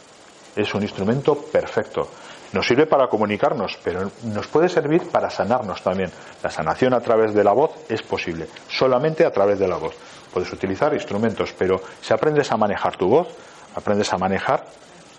[0.57, 2.09] Es un instrumento perfecto.
[2.53, 6.11] Nos sirve para comunicarnos, pero nos puede servir para sanarnos también.
[6.43, 9.95] La sanación a través de la voz es posible, solamente a través de la voz.
[10.33, 13.29] Puedes utilizar instrumentos, pero si aprendes a manejar tu voz,
[13.75, 14.65] aprendes a manejar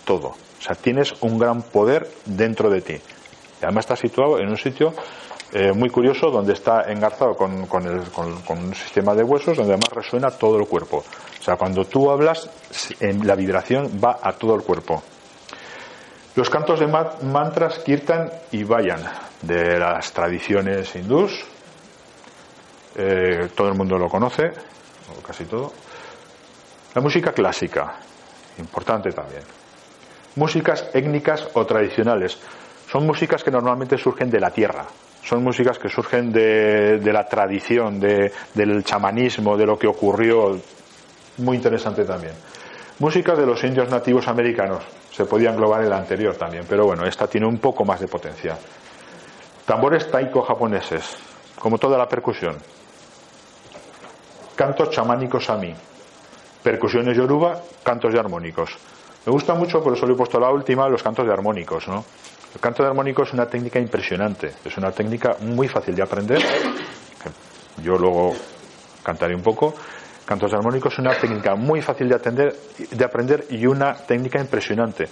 [0.06, 0.28] todo.
[0.30, 2.93] O sea, tienes un gran poder dentro de ti.
[2.93, 4.93] Y además está situado en un sitio
[5.54, 10.32] eh, muy curioso donde está engarzado con, con, un sistema de huesos donde además resuena
[10.32, 11.04] todo el cuerpo.
[11.39, 12.50] O sea, cuando tú hablas,
[13.00, 15.04] la vibración va a todo el cuerpo.
[16.36, 19.02] Los cantos de mantras kirtan y vayan
[19.43, 21.46] de las tradiciones hindús,
[22.96, 24.52] eh, todo el mundo lo conoce,
[25.15, 25.72] o casi todo.
[26.96, 27.98] La música clásica,
[28.58, 29.43] importante también.
[30.36, 32.39] Músicas étnicas o tradicionales,
[32.89, 34.86] son músicas que normalmente surgen de la tierra,
[35.24, 40.60] son músicas que surgen de, la tradición, del chamanismo, de lo que ocurrió,
[41.38, 42.34] muy interesante también.
[42.98, 47.28] Música de los indios nativos americanos, se podía englobar el anterior también, pero bueno, esta
[47.28, 48.58] tiene un poco más de potencia.
[49.65, 51.17] Tambores taiko japoneses,
[51.60, 52.58] como toda la percusión.
[54.56, 55.73] Cantos chamánicos a mí.
[56.63, 58.76] Percusiones yoruba, cantos de armónicos.
[59.26, 62.04] Me gusta mucho, por eso le he puesto la última, los cantos de armónicos, ¿no?
[62.56, 66.41] El canto de armónico es una técnica impresionante, es una técnica muy fácil de aprender.
[67.84, 68.34] Yo luego
[69.04, 69.76] cantaré un poco
[70.26, 72.56] Cantos armónicos es una técnica muy fácil de, atender,
[72.92, 75.08] de aprender y una técnica impresionante.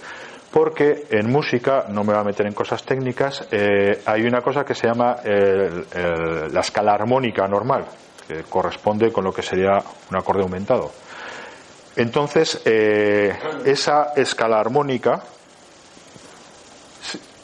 [0.50, 4.64] Porque en música, no me voy a meter en cosas técnicas, eh, hay una cosa
[4.64, 7.86] que se llama la escala armónica normal,
[8.28, 10.90] que corresponde con lo que sería un acorde aumentado.
[11.96, 15.22] Entonces, eh, esa escala armónica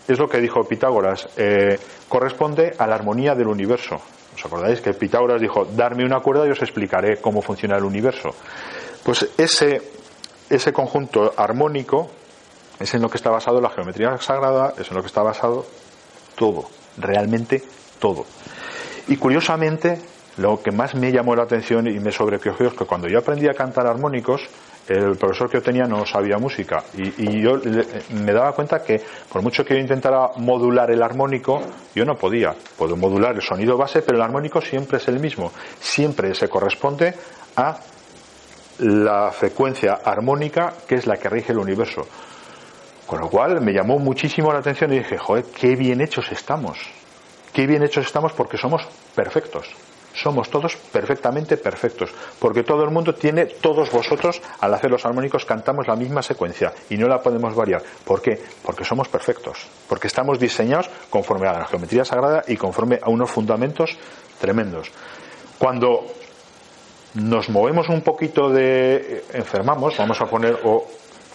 [0.06, 1.78] es lo que dijo Pitágoras, eh,
[2.08, 4.00] corresponde a la armonía del universo.
[4.38, 8.30] ¿Os acordáis que Pitágoras dijo, darme una cuerda y os explicaré cómo funciona el universo?
[9.02, 9.82] Pues ese,
[10.48, 12.08] ese conjunto armónico
[12.78, 15.66] es en lo que está basado la geometría sagrada, es en lo que está basado
[16.36, 17.64] todo, realmente
[17.98, 18.26] todo.
[19.08, 20.00] Y curiosamente,
[20.36, 23.48] lo que más me llamó la atención y me sobrecogió es que cuando yo aprendí
[23.48, 24.48] a cantar armónicos,
[24.88, 27.60] el profesor que yo tenía no sabía música y, yo
[28.10, 31.60] me daba cuenta que por mucho que yo intentara modular el armónico,
[31.94, 32.54] yo no podía.
[32.76, 35.52] Puedo modular el sonido base, pero el armónico siempre es el mismo.
[35.78, 37.14] Siempre se corresponde
[37.56, 37.78] a
[38.78, 42.06] la frecuencia armónica que es la que rige el universo.
[43.06, 46.78] Con lo cual me llamó muchísimo la atención y dije, joder, qué bien hechos estamos.
[47.52, 49.87] Qué bien hechos estamos porque somos perfectos
[50.20, 55.44] somos todos perfectamente perfectos, porque todo el mundo tiene, todos vosotros, al hacer los armónicos,
[55.44, 57.82] cantamos la misma secuencia y no la podemos variar.
[58.04, 58.40] ¿Por qué?
[58.62, 63.30] Porque somos perfectos, porque estamos diseñados conforme a la geometría sagrada y conforme a unos
[63.30, 63.96] fundamentos
[64.40, 64.90] tremendos.
[65.58, 66.06] Cuando
[67.14, 70.86] nos movemos un poquito de enfermamos, vamos a poner o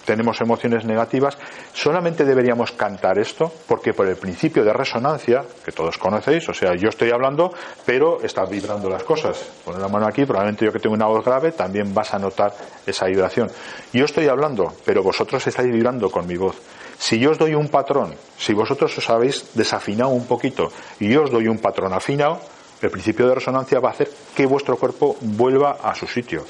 [0.05, 1.37] tenemos emociones negativas,
[1.73, 6.75] solamente deberíamos cantar esto porque por el principio de resonancia, que todos conocéis, o sea,
[6.75, 7.53] yo estoy hablando,
[7.85, 9.37] pero están vibrando las cosas.
[9.63, 12.53] Poner la mano aquí, probablemente yo que tengo una voz grave, también vas a notar
[12.85, 13.49] esa vibración.
[13.91, 16.55] Yo estoy hablando, pero vosotros estáis vibrando con mi voz.
[16.97, 21.23] Si yo os doy un patrón, si vosotros os habéis desafinado un poquito y yo
[21.23, 22.39] os doy un patrón afinado,
[22.81, 26.45] el principio de resonancia va a hacer que vuestro cuerpo vuelva a su sitio.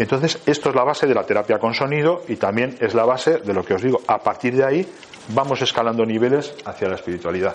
[0.00, 3.40] Entonces, esto es la base de la terapia con sonido y también es la base
[3.40, 4.00] de lo que os digo.
[4.06, 4.88] A partir de ahí
[5.28, 7.54] vamos escalando niveles hacia la espiritualidad.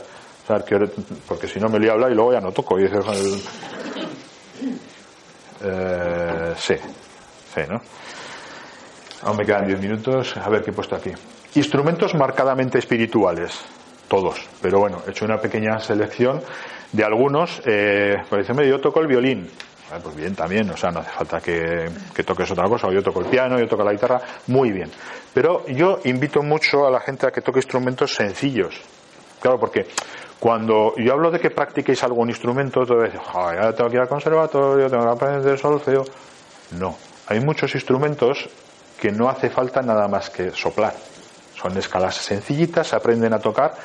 [1.27, 2.77] porque si no me voy a hablar y luego ya no toco.
[2.77, 3.03] Y dices,
[5.63, 6.75] eh, sí,
[7.55, 7.81] sí, ¿no?
[9.23, 10.37] Aún me quedan diez minutos.
[10.37, 11.13] A ver qué he puesto aquí.
[11.55, 13.59] Instrumentos marcadamente espirituales.
[14.07, 14.47] Todos.
[14.61, 16.43] Pero bueno, he hecho una pequeña selección
[16.91, 17.59] de algunos.
[17.65, 19.49] Eh, por ejemplo, yo toco el violín.
[19.95, 21.89] Ah, pues bien, también, o sea, no hace falta que,
[22.25, 24.91] toques otra cosa, o yo toco el piano, yo toco la guitarra, muy bien.
[25.33, 28.75] Pero yo invito mucho a la gente a que toque instrumentos sencillos.
[29.39, 29.87] Claro, porque
[30.37, 34.09] cuando yo hablo de que practiquéis algún instrumento, todo veces, ya tengo que ir al
[34.09, 36.03] conservatorio, tengo que aprender solfeo.
[36.77, 36.97] No.
[37.27, 38.49] Hay muchos instrumentos
[38.99, 40.93] que no hace falta nada más que soplar.
[41.55, 43.75] Son escalas sencillitas, se aprenden a tocar.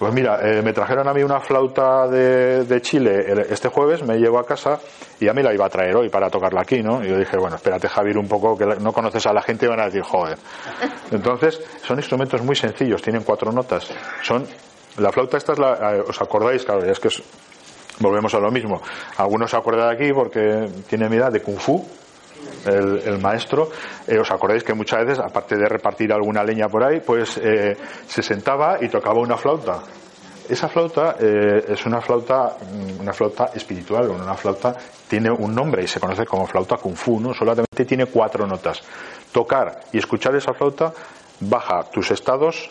[0.00, 4.38] Pues mira, eh, me trajeron a mí una flauta de, Chile este jueves, me llevo
[4.38, 4.80] a casa
[5.20, 7.04] y a mí la iba a traer hoy para tocarla aquí, ¿no?
[7.04, 9.68] Y yo dije, bueno, espérate Javier un poco, que no conoces a la gente y
[9.68, 10.38] van a decir, joder.
[11.10, 13.92] Entonces, son instrumentos muy sencillos, tienen cuatro notas.
[14.22, 14.46] Son,
[14.96, 16.64] la flauta esta es la, eh, ¿os acordáis?
[16.64, 17.10] Claro, es que
[17.98, 18.80] volvemos a lo mismo.
[19.18, 21.86] Algunos se acuerdan de aquí porque tiene mi edad de Kung Fu,
[22.66, 23.70] el, maestro,
[24.06, 27.76] eh, os acordáis que muchas veces, aparte de repartir alguna leña por ahí, pues eh,
[28.06, 29.82] se sentaba y tocaba una flauta.
[30.48, 34.76] Esa flauta eh, es una flauta, mm, una flauta espiritual, una flauta
[35.08, 37.32] tiene un nombre y se conoce como flauta kung fu, ¿no?
[37.32, 38.82] Solamente tiene cuatro notas.
[39.32, 40.92] Tocar y escuchar esa flauta
[41.40, 42.70] baja tus estados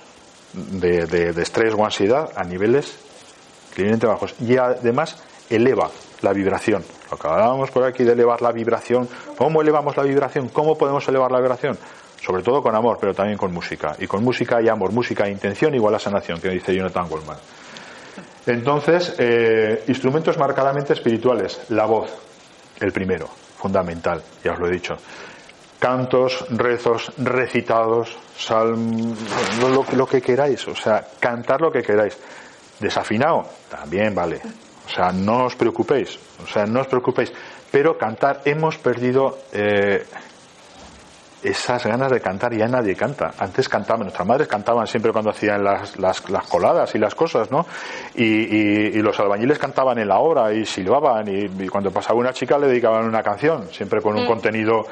[0.54, 3.00] de, de estrés o ansiedad a niveles
[3.70, 5.90] increíblemente bajos y además eleva
[6.22, 6.84] la vibración.
[7.12, 9.08] Lo que hablábamos por aquí de elevar la vibración.
[9.38, 10.50] ¿Cómo elevamos la vibración?
[10.50, 11.78] ¿Cómo podemos elevar la vibración?
[12.22, 13.96] Sobre todo con amor, pero también con música.
[14.00, 17.38] Y con música y amor, música e intención igual a sanación, que dice Jonathan Goldman.
[18.46, 21.62] Entonces, eh, instrumentos marcadamente espirituales.
[21.70, 22.12] La voz,
[22.80, 23.28] el primero,
[23.58, 24.96] fundamental, ya os lo he dicho.
[25.80, 29.16] Cantos, rezos, recitados, salm,
[29.62, 32.18] lo, lo que queráis, o sea, cantar lo que queráis.
[32.80, 34.42] Desafinado, también vale.
[34.90, 37.32] O sea, no os preocupéis, o sea, no os preocupéis.
[37.70, 40.04] Pero cantar, hemos perdido eh,
[41.44, 43.34] esas ganas de cantar, ya nadie canta.
[43.38, 47.68] Antes cantaban, nuestras madres cantaban siempre cuando hacían las, las, coladas y las cosas, ¿no?
[48.16, 52.68] Y, los albañiles cantaban en la obra y silbaban y, cuando pasaba una chica le
[52.68, 54.28] dedicaban una canción, siempre con un mm.
[54.28, 54.86] contenido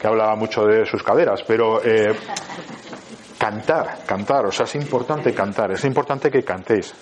[0.00, 1.44] que hablaba mucho de sus caderas.
[1.46, 2.12] Pero eh,
[3.38, 6.92] cantar, cantar, o sea, es importante cantar, es importante que cantéis.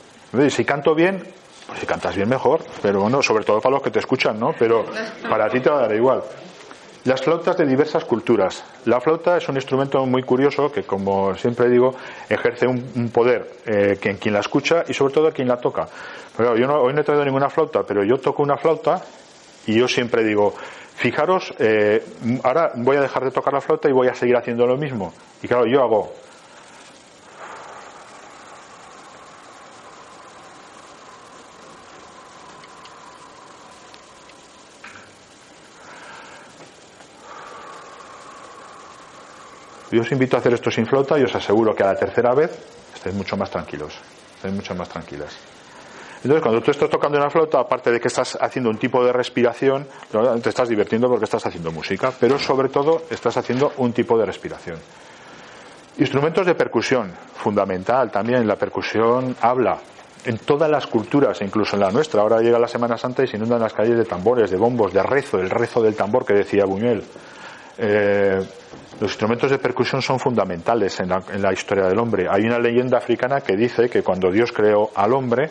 [0.50, 1.22] Si canto bien,
[1.66, 4.54] pues si cantas bien mejor, pero bueno, sobre todo para los que te escuchan, ¿no?
[4.58, 4.84] Pero
[5.28, 6.22] para ti te va a dar igual.
[7.06, 8.64] Las flautas de diversas culturas.
[8.84, 11.94] La flauta es un instrumento muy curioso que, como siempre digo,
[12.28, 15.58] ejerce un, poder eh, que en quien la escucha y sobre todo a quien la
[15.58, 15.86] toca.
[16.36, 19.00] Pero yo no, hoy no he traído ninguna flauta, pero yo toco una flauta
[19.68, 20.52] y yo siempre digo,
[20.96, 22.04] fijaros, eh,
[22.42, 25.12] ahora voy a dejar de tocar la flauta y voy a seguir haciendo lo mismo.
[25.42, 26.12] Y claro, yo hago
[39.96, 42.34] Yo os invito a hacer esto sin flauta y os aseguro que a la tercera
[42.34, 42.50] vez
[42.94, 43.94] estáis mucho más tranquilos,
[44.34, 45.34] estáis mucho más tranquilas.
[46.16, 49.10] Entonces, cuando tú estás tocando una flauta, aparte de que estás haciendo un tipo de
[49.10, 49.86] respiración,
[50.42, 54.26] te estás divirtiendo porque estás haciendo música, pero sobre todo estás haciendo un tipo de
[54.26, 54.76] respiración.
[55.96, 58.46] Instrumentos de percusión, fundamental también.
[58.46, 59.78] La percusión habla
[60.26, 62.20] en todas las culturas, incluso en la nuestra.
[62.20, 65.02] Ahora llega la Semana Santa y se inundan las calles de tambores, de bombos, de
[65.02, 67.02] rezo, el rezo del tambor que decía Buñuel.
[67.78, 68.46] Eh,
[69.00, 72.26] los instrumentos de percusión son fundamentales en la, historia del hombre.
[72.30, 75.50] Hay una leyenda africana que dice que cuando Dios creó al hombre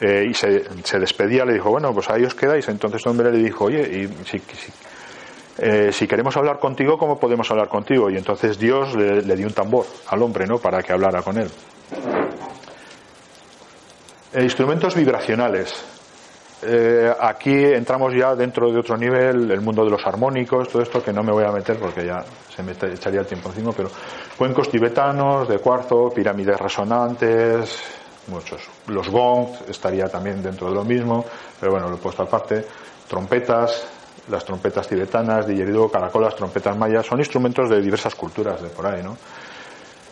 [0.00, 2.68] eh, y se, despedía, le dijo, bueno, pues ahí os quedáis.
[2.68, 4.40] Entonces el hombre le dijo, oye, y si,
[5.58, 8.08] eh, queremos hablar contigo, ¿cómo podemos hablar contigo?
[8.10, 10.58] Y entonces Dios le, le dio un tambor al hombre, ¿no?
[10.58, 11.50] Para que hablara con él.
[14.40, 15.97] instrumentos vibracionales.
[16.60, 21.02] Eh, aquí entramos ya dentro de otro nivel, el mundo de los armónicos, todo esto
[21.02, 23.90] que no me voy a meter porque ya se me echaría el tiempo encima, pero
[24.36, 27.80] cuencos tibetanos de cuarzo, pirámides resonantes,
[28.26, 28.68] muchos.
[28.88, 31.24] Los gongs estaría también dentro de lo mismo,
[31.60, 32.64] pero bueno, lo he puesto aparte.
[33.06, 33.88] Trompetas,
[34.28, 39.02] las trompetas tibetanas, didgeridoo, caracolas, trompetas mayas, son instrumentos de diversas culturas de por ahí,
[39.02, 39.16] ¿no?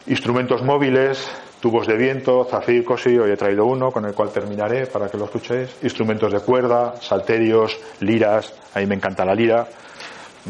[0.07, 1.29] Instrumentos móviles,
[1.61, 5.17] tubos de viento, zafir, cosi, hoy he traído uno con el cual terminaré para que
[5.17, 5.77] lo escuchéis.
[5.83, 9.67] Instrumentos de cuerda, salterios, liras, a mí me encanta la lira,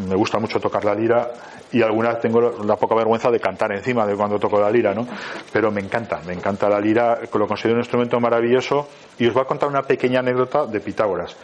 [0.09, 1.31] me gusta mucho tocar la lira
[1.73, 5.07] y algunas tengo la poca vergüenza de cantar encima de cuando toco la lira, ¿no?
[5.53, 8.89] Pero me encanta, me encanta la lira, lo considero un instrumento maravilloso
[9.19, 11.37] y os voy a contar una pequeña anécdota de Pitágoras.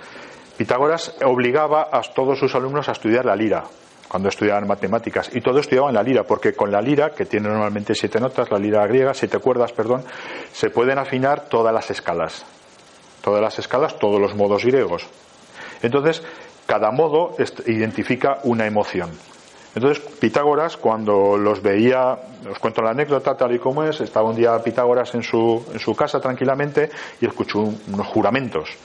[0.56, 3.64] Pitágoras obligaba a todos sus alumnos a estudiar la lira,
[4.12, 5.34] cuando estudiaban matemáticas.
[5.34, 8.58] Y todo estudiaban la lira, porque con la lira, que tiene normalmente siete notas, la
[8.58, 10.04] lira griega, siete cuerdas, perdón,
[10.52, 12.44] se pueden afinar todas las escalas.
[13.22, 15.06] Todas las escalas, todos los modos griegos.
[15.80, 16.22] Entonces,
[16.66, 17.34] cada modo
[17.64, 19.08] identifica una emoción.
[19.74, 22.18] Entonces, Pitágoras, cuando los veía,
[22.50, 25.78] os cuento la anécdota tal y como es, estaba un día Pitágoras en su, en
[25.78, 28.76] su casa tranquilamente y escuchó unos juramentos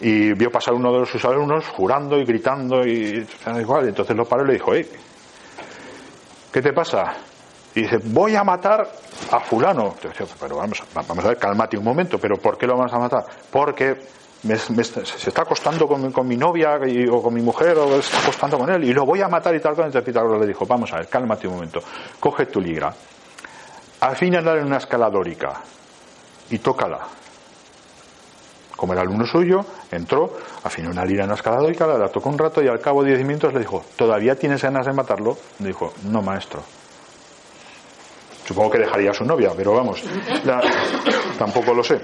[0.00, 3.26] y vio pasar uno de sus alumnos jurando y gritando y
[3.58, 3.88] igual.
[3.88, 4.72] Entonces lo paró y le dijo,
[6.52, 7.14] ¿qué te pasa?
[7.74, 8.88] Y dice, voy a matar
[9.30, 9.94] a fulano.
[10.40, 13.24] pero vamos, vamos a ver, cálmate un momento, pero ¿por qué lo vamos a matar?
[13.50, 13.96] Porque
[14.42, 16.80] se está acostando con, mi novia
[17.10, 19.54] o con mi mujer o se está acostando con él y lo voy a matar
[19.54, 19.72] y tal.
[19.72, 21.80] Entonces Pitágoras le dijo, vamos a ver, cálmate un momento,
[22.18, 22.92] coge tu ligra,
[24.00, 25.60] andar en una escala dórica
[26.48, 27.19] y tócala.
[28.80, 29.60] Como el alumno suyo,
[29.90, 33.02] entró, afinó una lira en una escala dórica, la tocó un rato y al cabo
[33.02, 35.36] de diez minutos le dijo, ¿todavía tienes ganas de matarlo?
[35.58, 36.62] Le dijo, no, maestro.
[38.46, 40.02] Supongo que dejaría a su novia, pero vamos,
[41.38, 42.00] tampoco lo sé.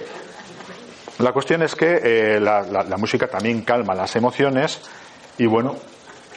[1.20, 4.82] La cuestión es que eh, la, música también calma las emociones
[5.38, 5.76] y bueno,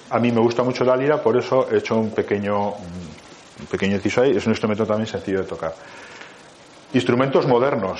[0.09, 3.97] a mí me gusta mucho la lira, por eso he hecho un pequeño, un pequeño
[3.97, 4.37] inciso ahí.
[4.37, 5.75] Es un instrumento también sencillo de tocar.
[6.93, 7.99] Instrumentos modernos,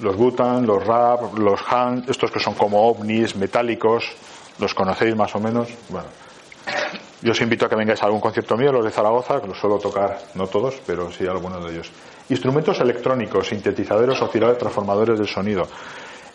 [0.00, 4.04] los Butan, los Rap, los Han, estos que son como ovnis metálicos,
[4.58, 5.68] los conocéis más o menos.
[5.88, 6.08] Bueno,
[7.22, 9.58] yo os invito a que vengáis a algún concierto mío, los de Zaragoza, que los
[9.58, 11.90] suelo tocar, no todos, pero sí algunos de ellos.
[12.30, 15.66] Instrumentos electrónicos, sintetizadores, osciladores, transformadores del sonido.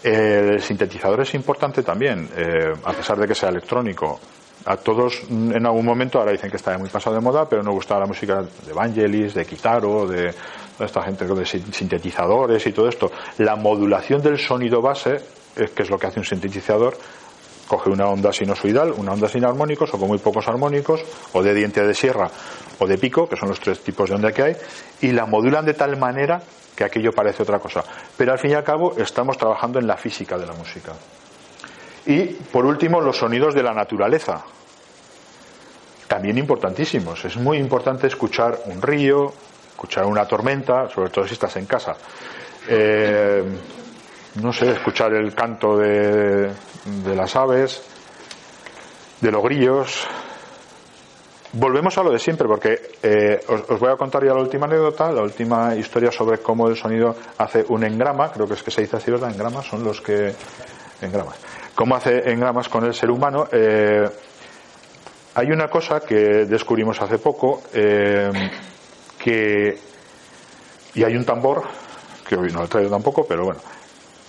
[0.03, 4.19] El sintetizador es importante también, eh, a pesar de que sea electrónico.
[4.65, 7.75] A todos en algún momento, ahora dicen que está muy pasado de moda, pero nos
[7.75, 10.33] gusta la música de Vangelis, de Kitaro, de
[10.79, 13.11] esta gente de sintetizadores y todo esto.
[13.37, 15.21] La modulación del sonido base,
[15.55, 16.97] que es lo que hace un sintetizador,
[17.67, 21.03] coge una onda sinusoidal, una onda sin armónicos o con muy pocos armónicos,
[21.33, 22.29] o de diente de sierra
[22.79, 24.55] o de pico, que son los tres tipos de onda que hay,
[25.01, 26.41] y la modulan de tal manera
[26.75, 27.83] que aquello parece otra cosa.
[28.17, 30.93] Pero al fin y al cabo estamos trabajando en la física de la música.
[32.05, 34.43] Y por último, los sonidos de la naturaleza.
[36.07, 37.25] También importantísimos.
[37.25, 39.33] Es muy importante escuchar un río,
[39.71, 41.95] escuchar una tormenta, sobre todo si estás en casa.
[42.67, 43.43] Eh,
[44.41, 46.51] no sé, escuchar el canto de,
[47.15, 47.81] las aves,
[49.21, 50.07] de los grillos.
[51.53, 55.11] Volvemos a lo de siempre, porque eh, os, voy a contar ya la última anécdota,
[55.11, 58.81] la última historia sobre cómo el sonido hace un engrama, creo que es que se
[58.81, 59.31] dice así, ¿verdad?
[59.31, 60.33] Engramas son los que.
[61.01, 61.64] Engramas.
[61.75, 63.49] ¿Cómo hace engramas con el ser humano?
[63.51, 64.09] Eh,
[65.35, 68.31] hay una cosa que descubrimos hace poco, eh,
[69.19, 69.77] que.
[70.93, 71.63] Y hay un tambor,
[72.25, 73.59] que hoy no lo he traído tampoco, pero bueno,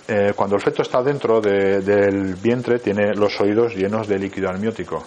[0.08, 5.04] eh, cuando el feto está dentro del vientre tiene los oídos llenos de líquido amniótico.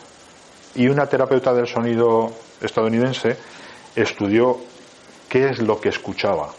[0.76, 2.32] Y una terapeuta del sonido
[2.62, 3.36] estadounidense
[3.98, 4.58] estudió
[5.28, 6.50] qué es lo que escuchaba.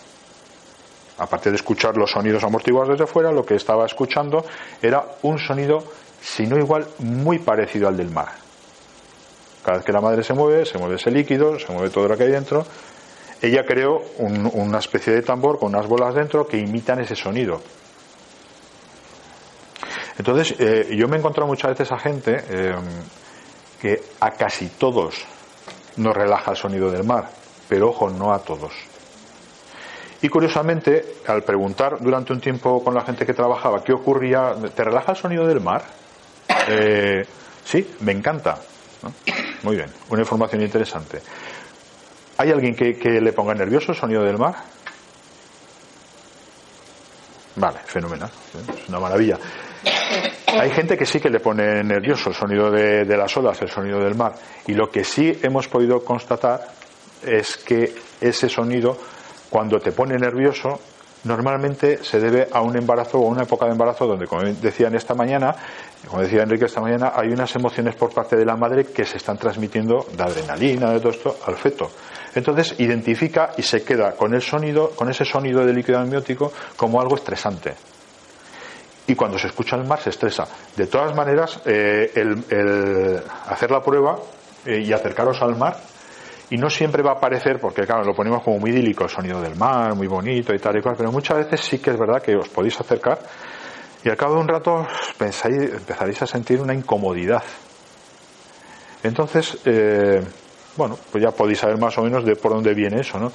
[1.21, 4.45] Aparte de escuchar los sonidos amortiguados desde fuera, lo que estaba escuchando
[4.83, 5.79] era un sonido,
[6.21, 8.33] si no igual, muy parecido al del mar.
[9.63, 12.17] Cada vez que la madre se mueve, se mueve ese líquido, se mueve todo lo
[12.17, 12.65] que hay dentro.
[13.43, 17.61] Ella creó una especie de tambor con unas bolas dentro que imitan ese sonido
[20.21, 22.75] entonces, eh, yo me he encontrado muchas veces a gente eh,
[23.81, 25.15] que a casi todos
[25.97, 27.31] nos relaja el sonido del mar,
[27.67, 28.90] pero ojo, no a todos.
[30.23, 34.85] Y curiosamente, al preguntar durante un tiempo con la gente que trabajaba qué ocurría, ¿te
[34.85, 35.83] relaja el sonido del mar?
[36.69, 37.25] Eh,
[37.65, 38.59] sí, me encanta.
[39.63, 41.21] Muy bien, una información interesante.
[42.37, 44.57] ¿Hay alguien que, que, le ponga nervioso el sonido del mar?
[47.57, 48.31] Vale, fenomenal,
[48.79, 49.39] es una maravilla.
[50.59, 54.01] Hay gente que sí que le pone nervioso el sonido de, las olas, el sonido
[54.01, 54.35] del mar.
[54.67, 56.61] Y lo que sí hemos podido constatar
[57.23, 58.97] es que ese sonido,
[59.51, 60.81] cuando te pone nervioso,
[61.25, 64.95] normalmente se debe a un embarazo o a una época de embarazo donde, como decían
[64.95, 65.55] esta mañana,
[66.09, 69.19] como decía Enrique esta mañana, hay unas emociones por parte de la madre que se
[69.19, 71.91] están transmitiendo de adrenalina, de todo esto, al feto.
[72.35, 77.01] Entonces identifica y se queda con el sonido, con ese sonido de líquido amniótico como
[77.01, 77.75] algo estresante
[79.11, 80.47] y cuando se escucha el mar se estresa.
[80.77, 84.19] De todas maneras, eh, el, hacer la prueba
[84.65, 85.77] eh, y acercaros al mar,
[86.51, 89.41] y no siempre va a aparecer, porque claro, lo ponemos como muy idílico, el sonido
[89.41, 92.21] del mar, muy bonito y tal y cual, pero muchas veces sí que es verdad
[92.21, 93.19] que os podéis acercar
[94.05, 94.87] y al cabo de un rato
[95.17, 97.43] pensáis, empezaréis a sentir una incomodidad.
[99.03, 100.23] Entonces, eh,
[100.77, 103.33] bueno, pues ya podéis saber más o menos de por dónde viene eso, ¿no?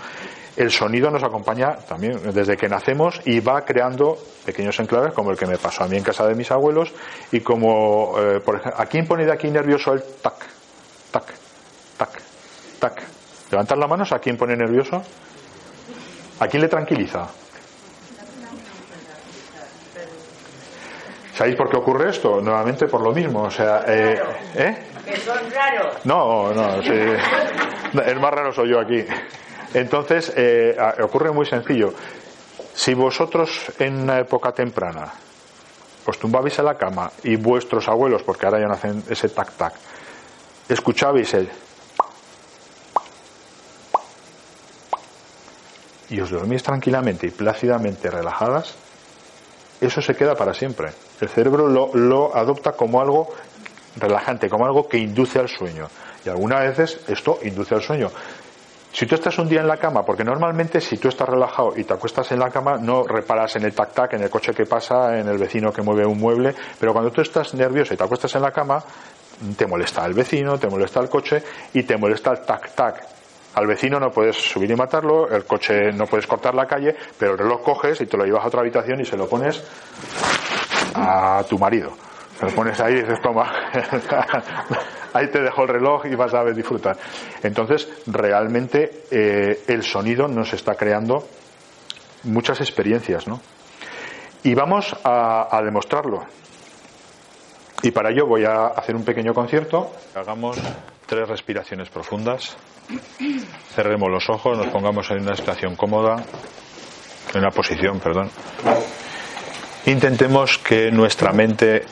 [0.56, 5.38] el sonido nos acompaña también desde que nacemos y va creando pequeños enclaves como el
[5.38, 6.94] que me pasó a mí en casa de mis abuelos
[7.32, 10.55] y como, eh, por ejemplo, ¿a quién pone de aquí nervioso el tac,
[12.90, 13.04] tac?
[13.52, 15.02] Levantar las manos, ¿a quién pone nervioso?
[16.40, 17.28] ¿A quién le tranquiliza?
[21.34, 22.40] ¿Sabéis por qué ocurre esto?
[22.42, 24.18] Nuevamente por lo mismo, o sea, eh,
[24.56, 24.78] ¿eh?
[25.04, 26.06] Que son raros.
[26.06, 26.92] No, no, sí.
[26.92, 29.06] el más raro soy yo aquí.
[29.74, 31.94] Entonces, eh, ocurre muy sencillo.
[32.74, 35.12] Si vosotros en una época temprana
[36.06, 39.74] os tumbabais a la cama y vuestros abuelos, porque ahora ya no hacen ese tac-tac,
[40.70, 41.50] escuchabais el
[46.10, 48.76] y os dormís tranquilamente y plácidamente relajadas,
[49.82, 50.90] eso se queda para siempre.
[51.20, 53.34] El cerebro lo, adopta como algo
[53.98, 55.88] relajante, como algo que induce al sueño.
[56.26, 58.10] Y algunas veces esto induce al sueño.
[58.92, 61.84] Si tú estás un día en la cama, porque normalmente si tú estás relajado y
[61.84, 65.20] te acuestas en la cama, no reparas en el tac-tac, en el coche que pasa,
[65.20, 68.34] en el vecino que mueve un mueble, pero cuando tú estás nervioso y te acuestas
[68.36, 68.82] en la cama,
[69.58, 71.44] te molesta el vecino, te molesta el coche
[71.74, 73.15] y te molesta el tac-tac.
[73.56, 77.32] Al vecino no puedes subir y matarlo, el coche no puedes cortar la calle, pero
[77.34, 79.64] el reloj coges y te lo llevas a otra habitación y se lo pones
[80.94, 81.92] a tu marido.
[82.38, 83.50] Se lo pones ahí y dices, toma,
[85.14, 86.98] ahí te dejo el reloj y vas a disfrutar.
[87.42, 91.24] Entonces, realmente eh, el sonido nos está creando
[92.24, 93.40] muchas experiencias, ¿no?
[94.44, 96.24] Y vamos a, demostrarlo.
[97.82, 99.92] Y para ello voy a hacer un pequeño concierto.
[100.14, 100.60] Hagamos
[101.06, 102.58] tres respiraciones profundas.
[103.74, 106.24] Cerremos los ojos, nos pongamos en una situación cómoda,
[107.34, 108.30] en una posición, perdón.
[109.86, 111.86] Intentemos que nuestra mente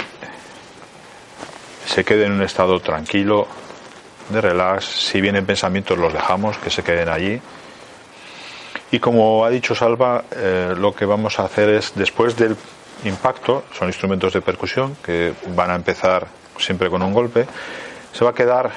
[1.85, 3.47] se quede en un estado tranquilo,
[4.29, 4.85] de relax.
[4.85, 7.39] Si vienen pensamientos, los dejamos, que se queden allí.
[8.91, 12.55] Y como ha dicho Salva, eh, lo que vamos a hacer es, después del
[13.05, 17.45] impacto, son instrumentos de percusión que van a empezar siempre con un golpe,
[18.13, 18.71] se va a quedar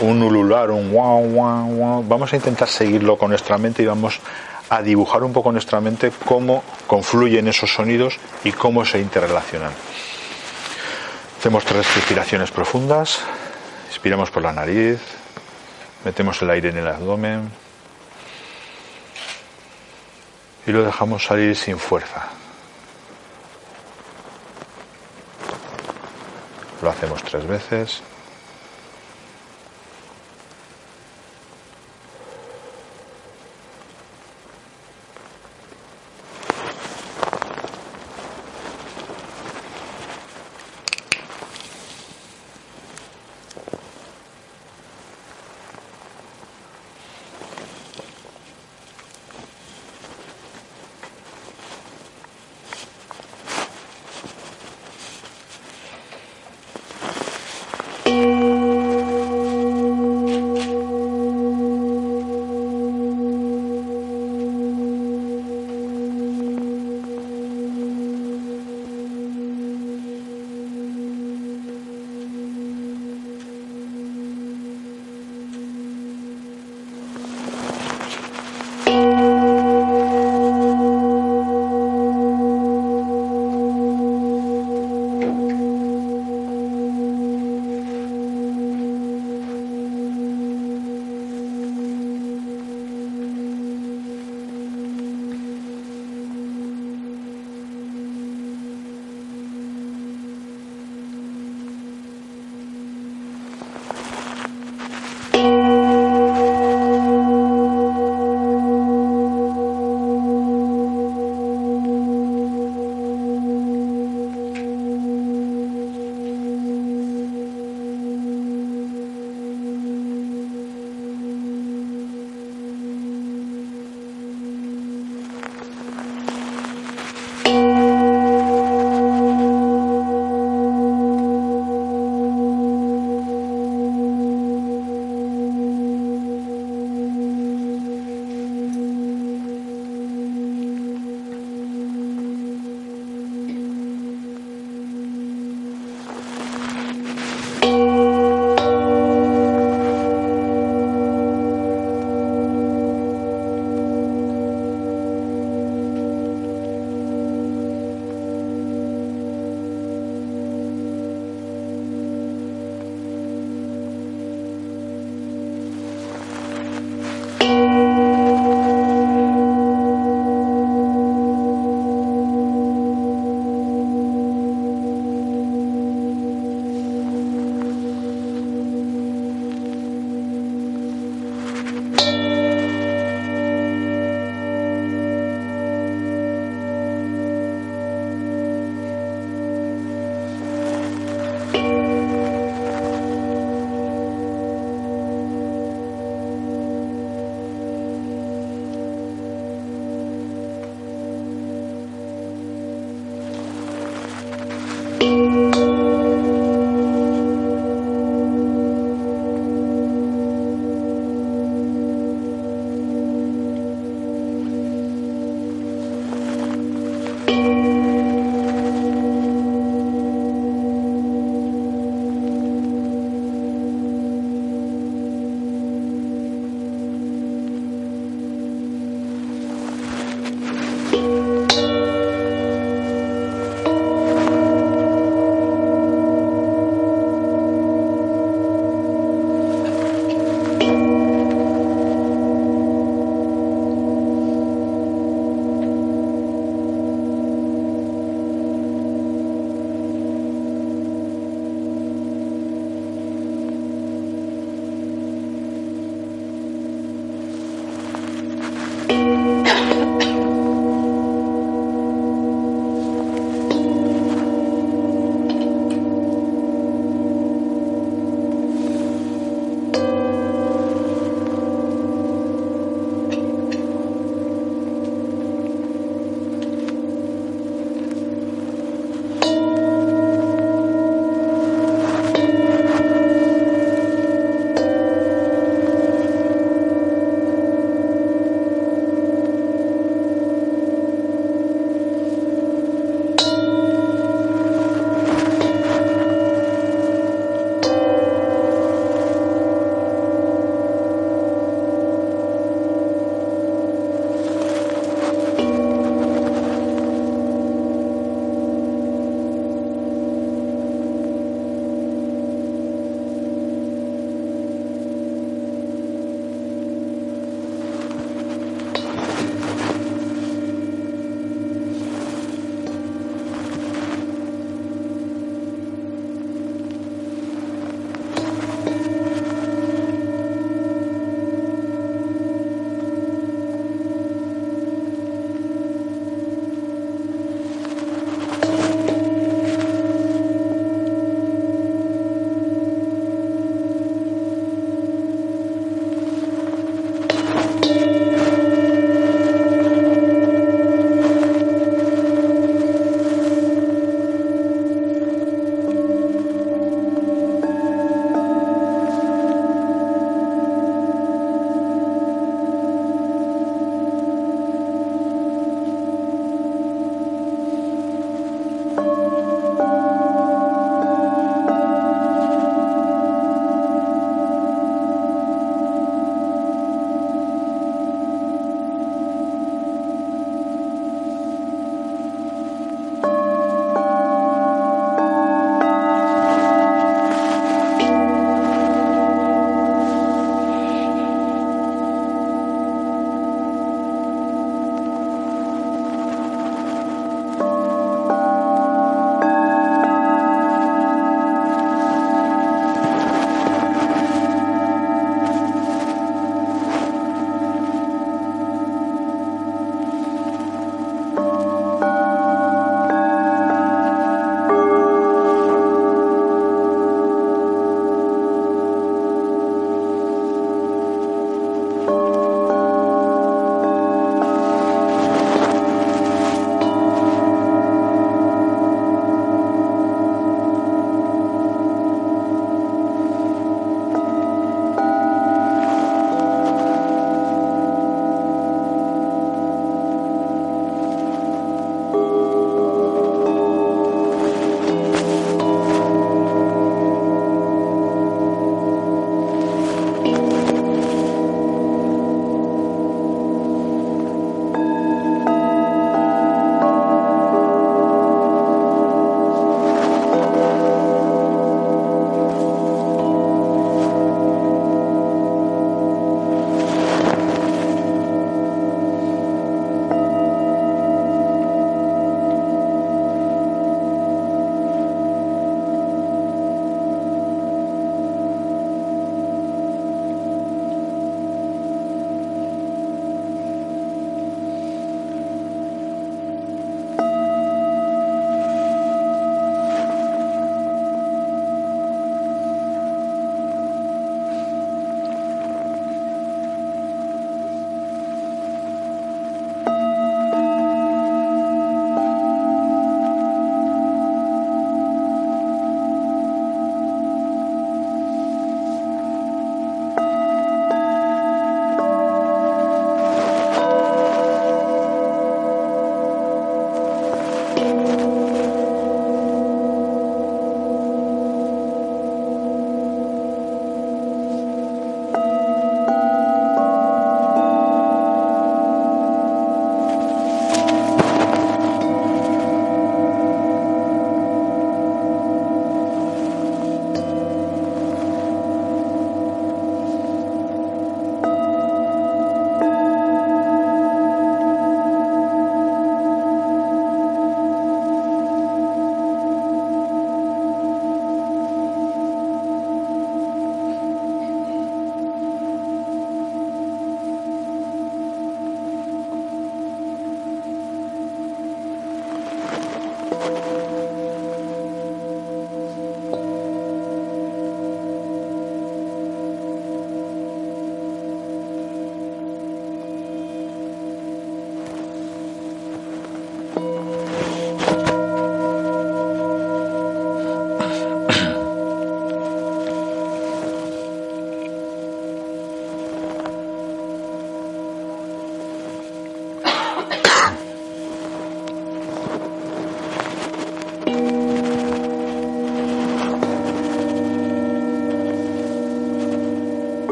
[0.00, 2.04] un ulular, un guau, guau, guau.
[2.06, 4.20] Vamos a intentar seguirlo con nuestra mente y vamos
[4.68, 9.72] a dibujar un poco en nuestra mente cómo confluyen esos sonidos y cómo se interrelacionan.
[11.38, 13.20] Hacemos tres respiraciones profundas,
[13.88, 15.00] inspiramos por la nariz,
[16.04, 17.50] metemos el aire en el abdomen
[20.66, 22.28] y lo dejamos salir sin fuerza.
[26.80, 28.02] Lo hacemos tres veces.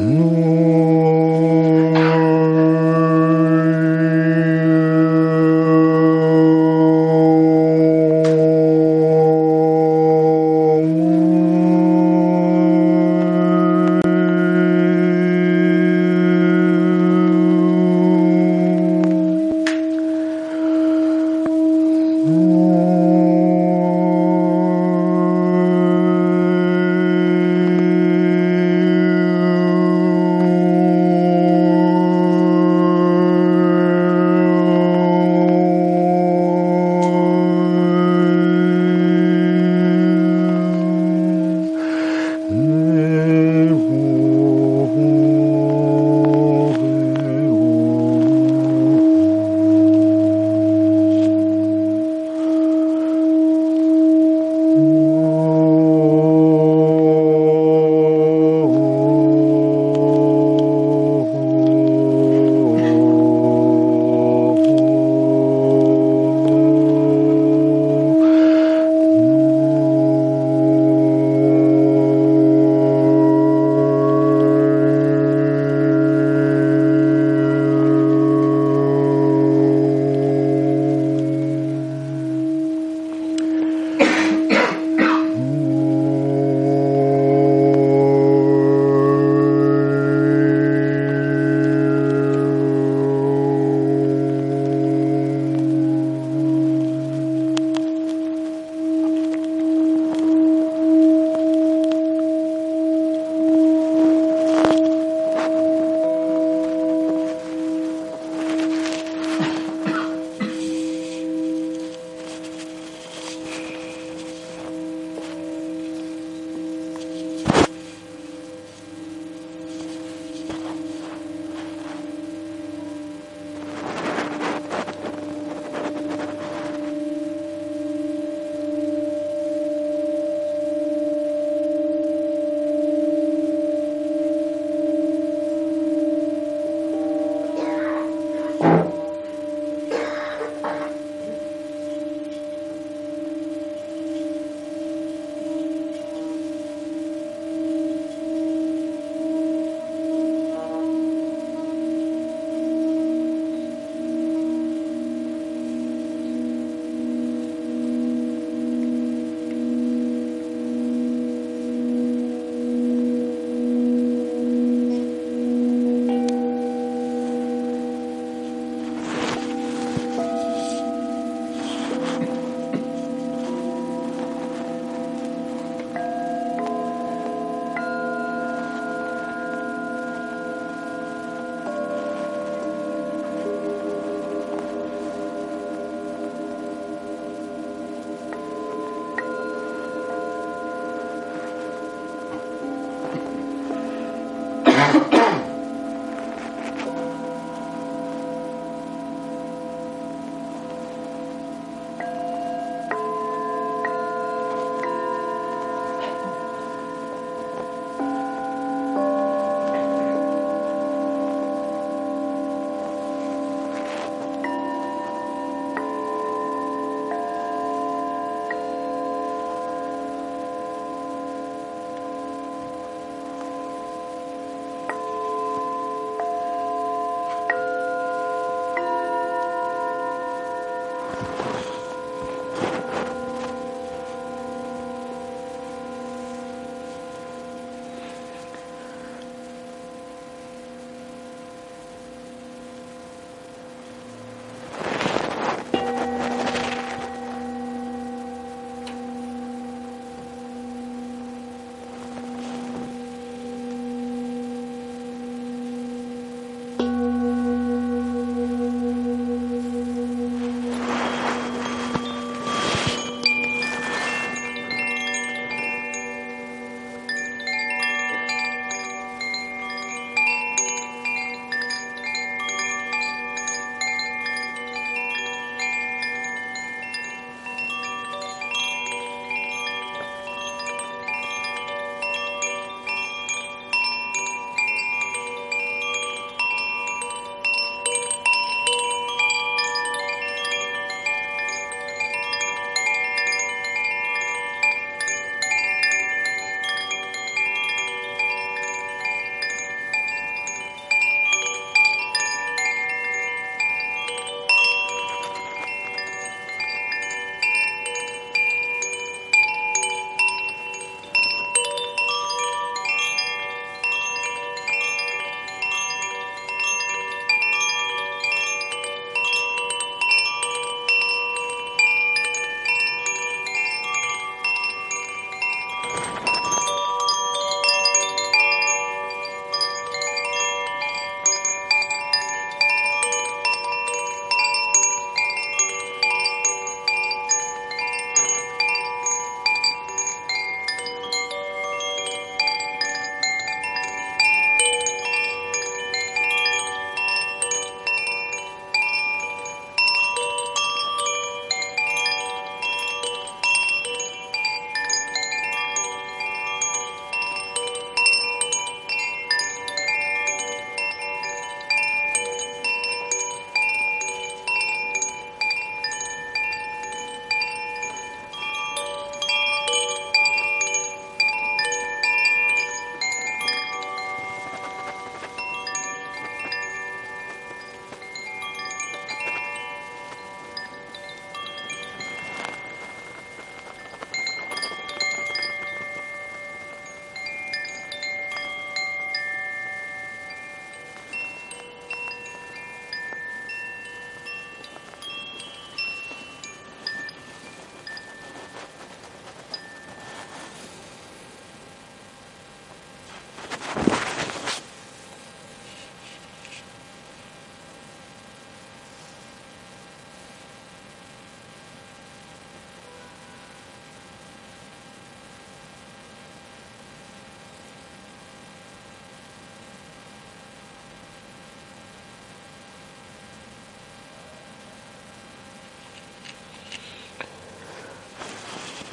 [0.00, 0.69] No.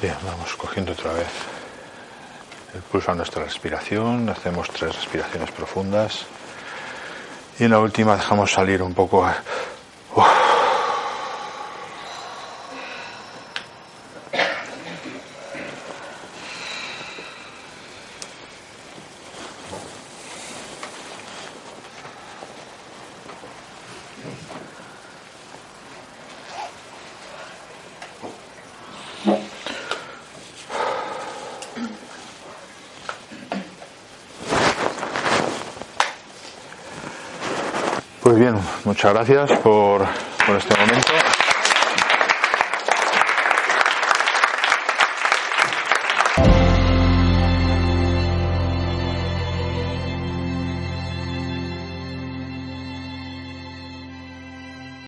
[0.00, 1.26] Bien, vamos cogiendo otra vez
[2.72, 6.24] el pulso a nuestra respiración, hacemos tres respiraciones profundas
[7.58, 9.28] y en la última dejamos salir un poco.
[38.28, 38.56] Pues bien,
[38.98, 40.04] muchas gracias por,
[40.44, 41.12] por este momento.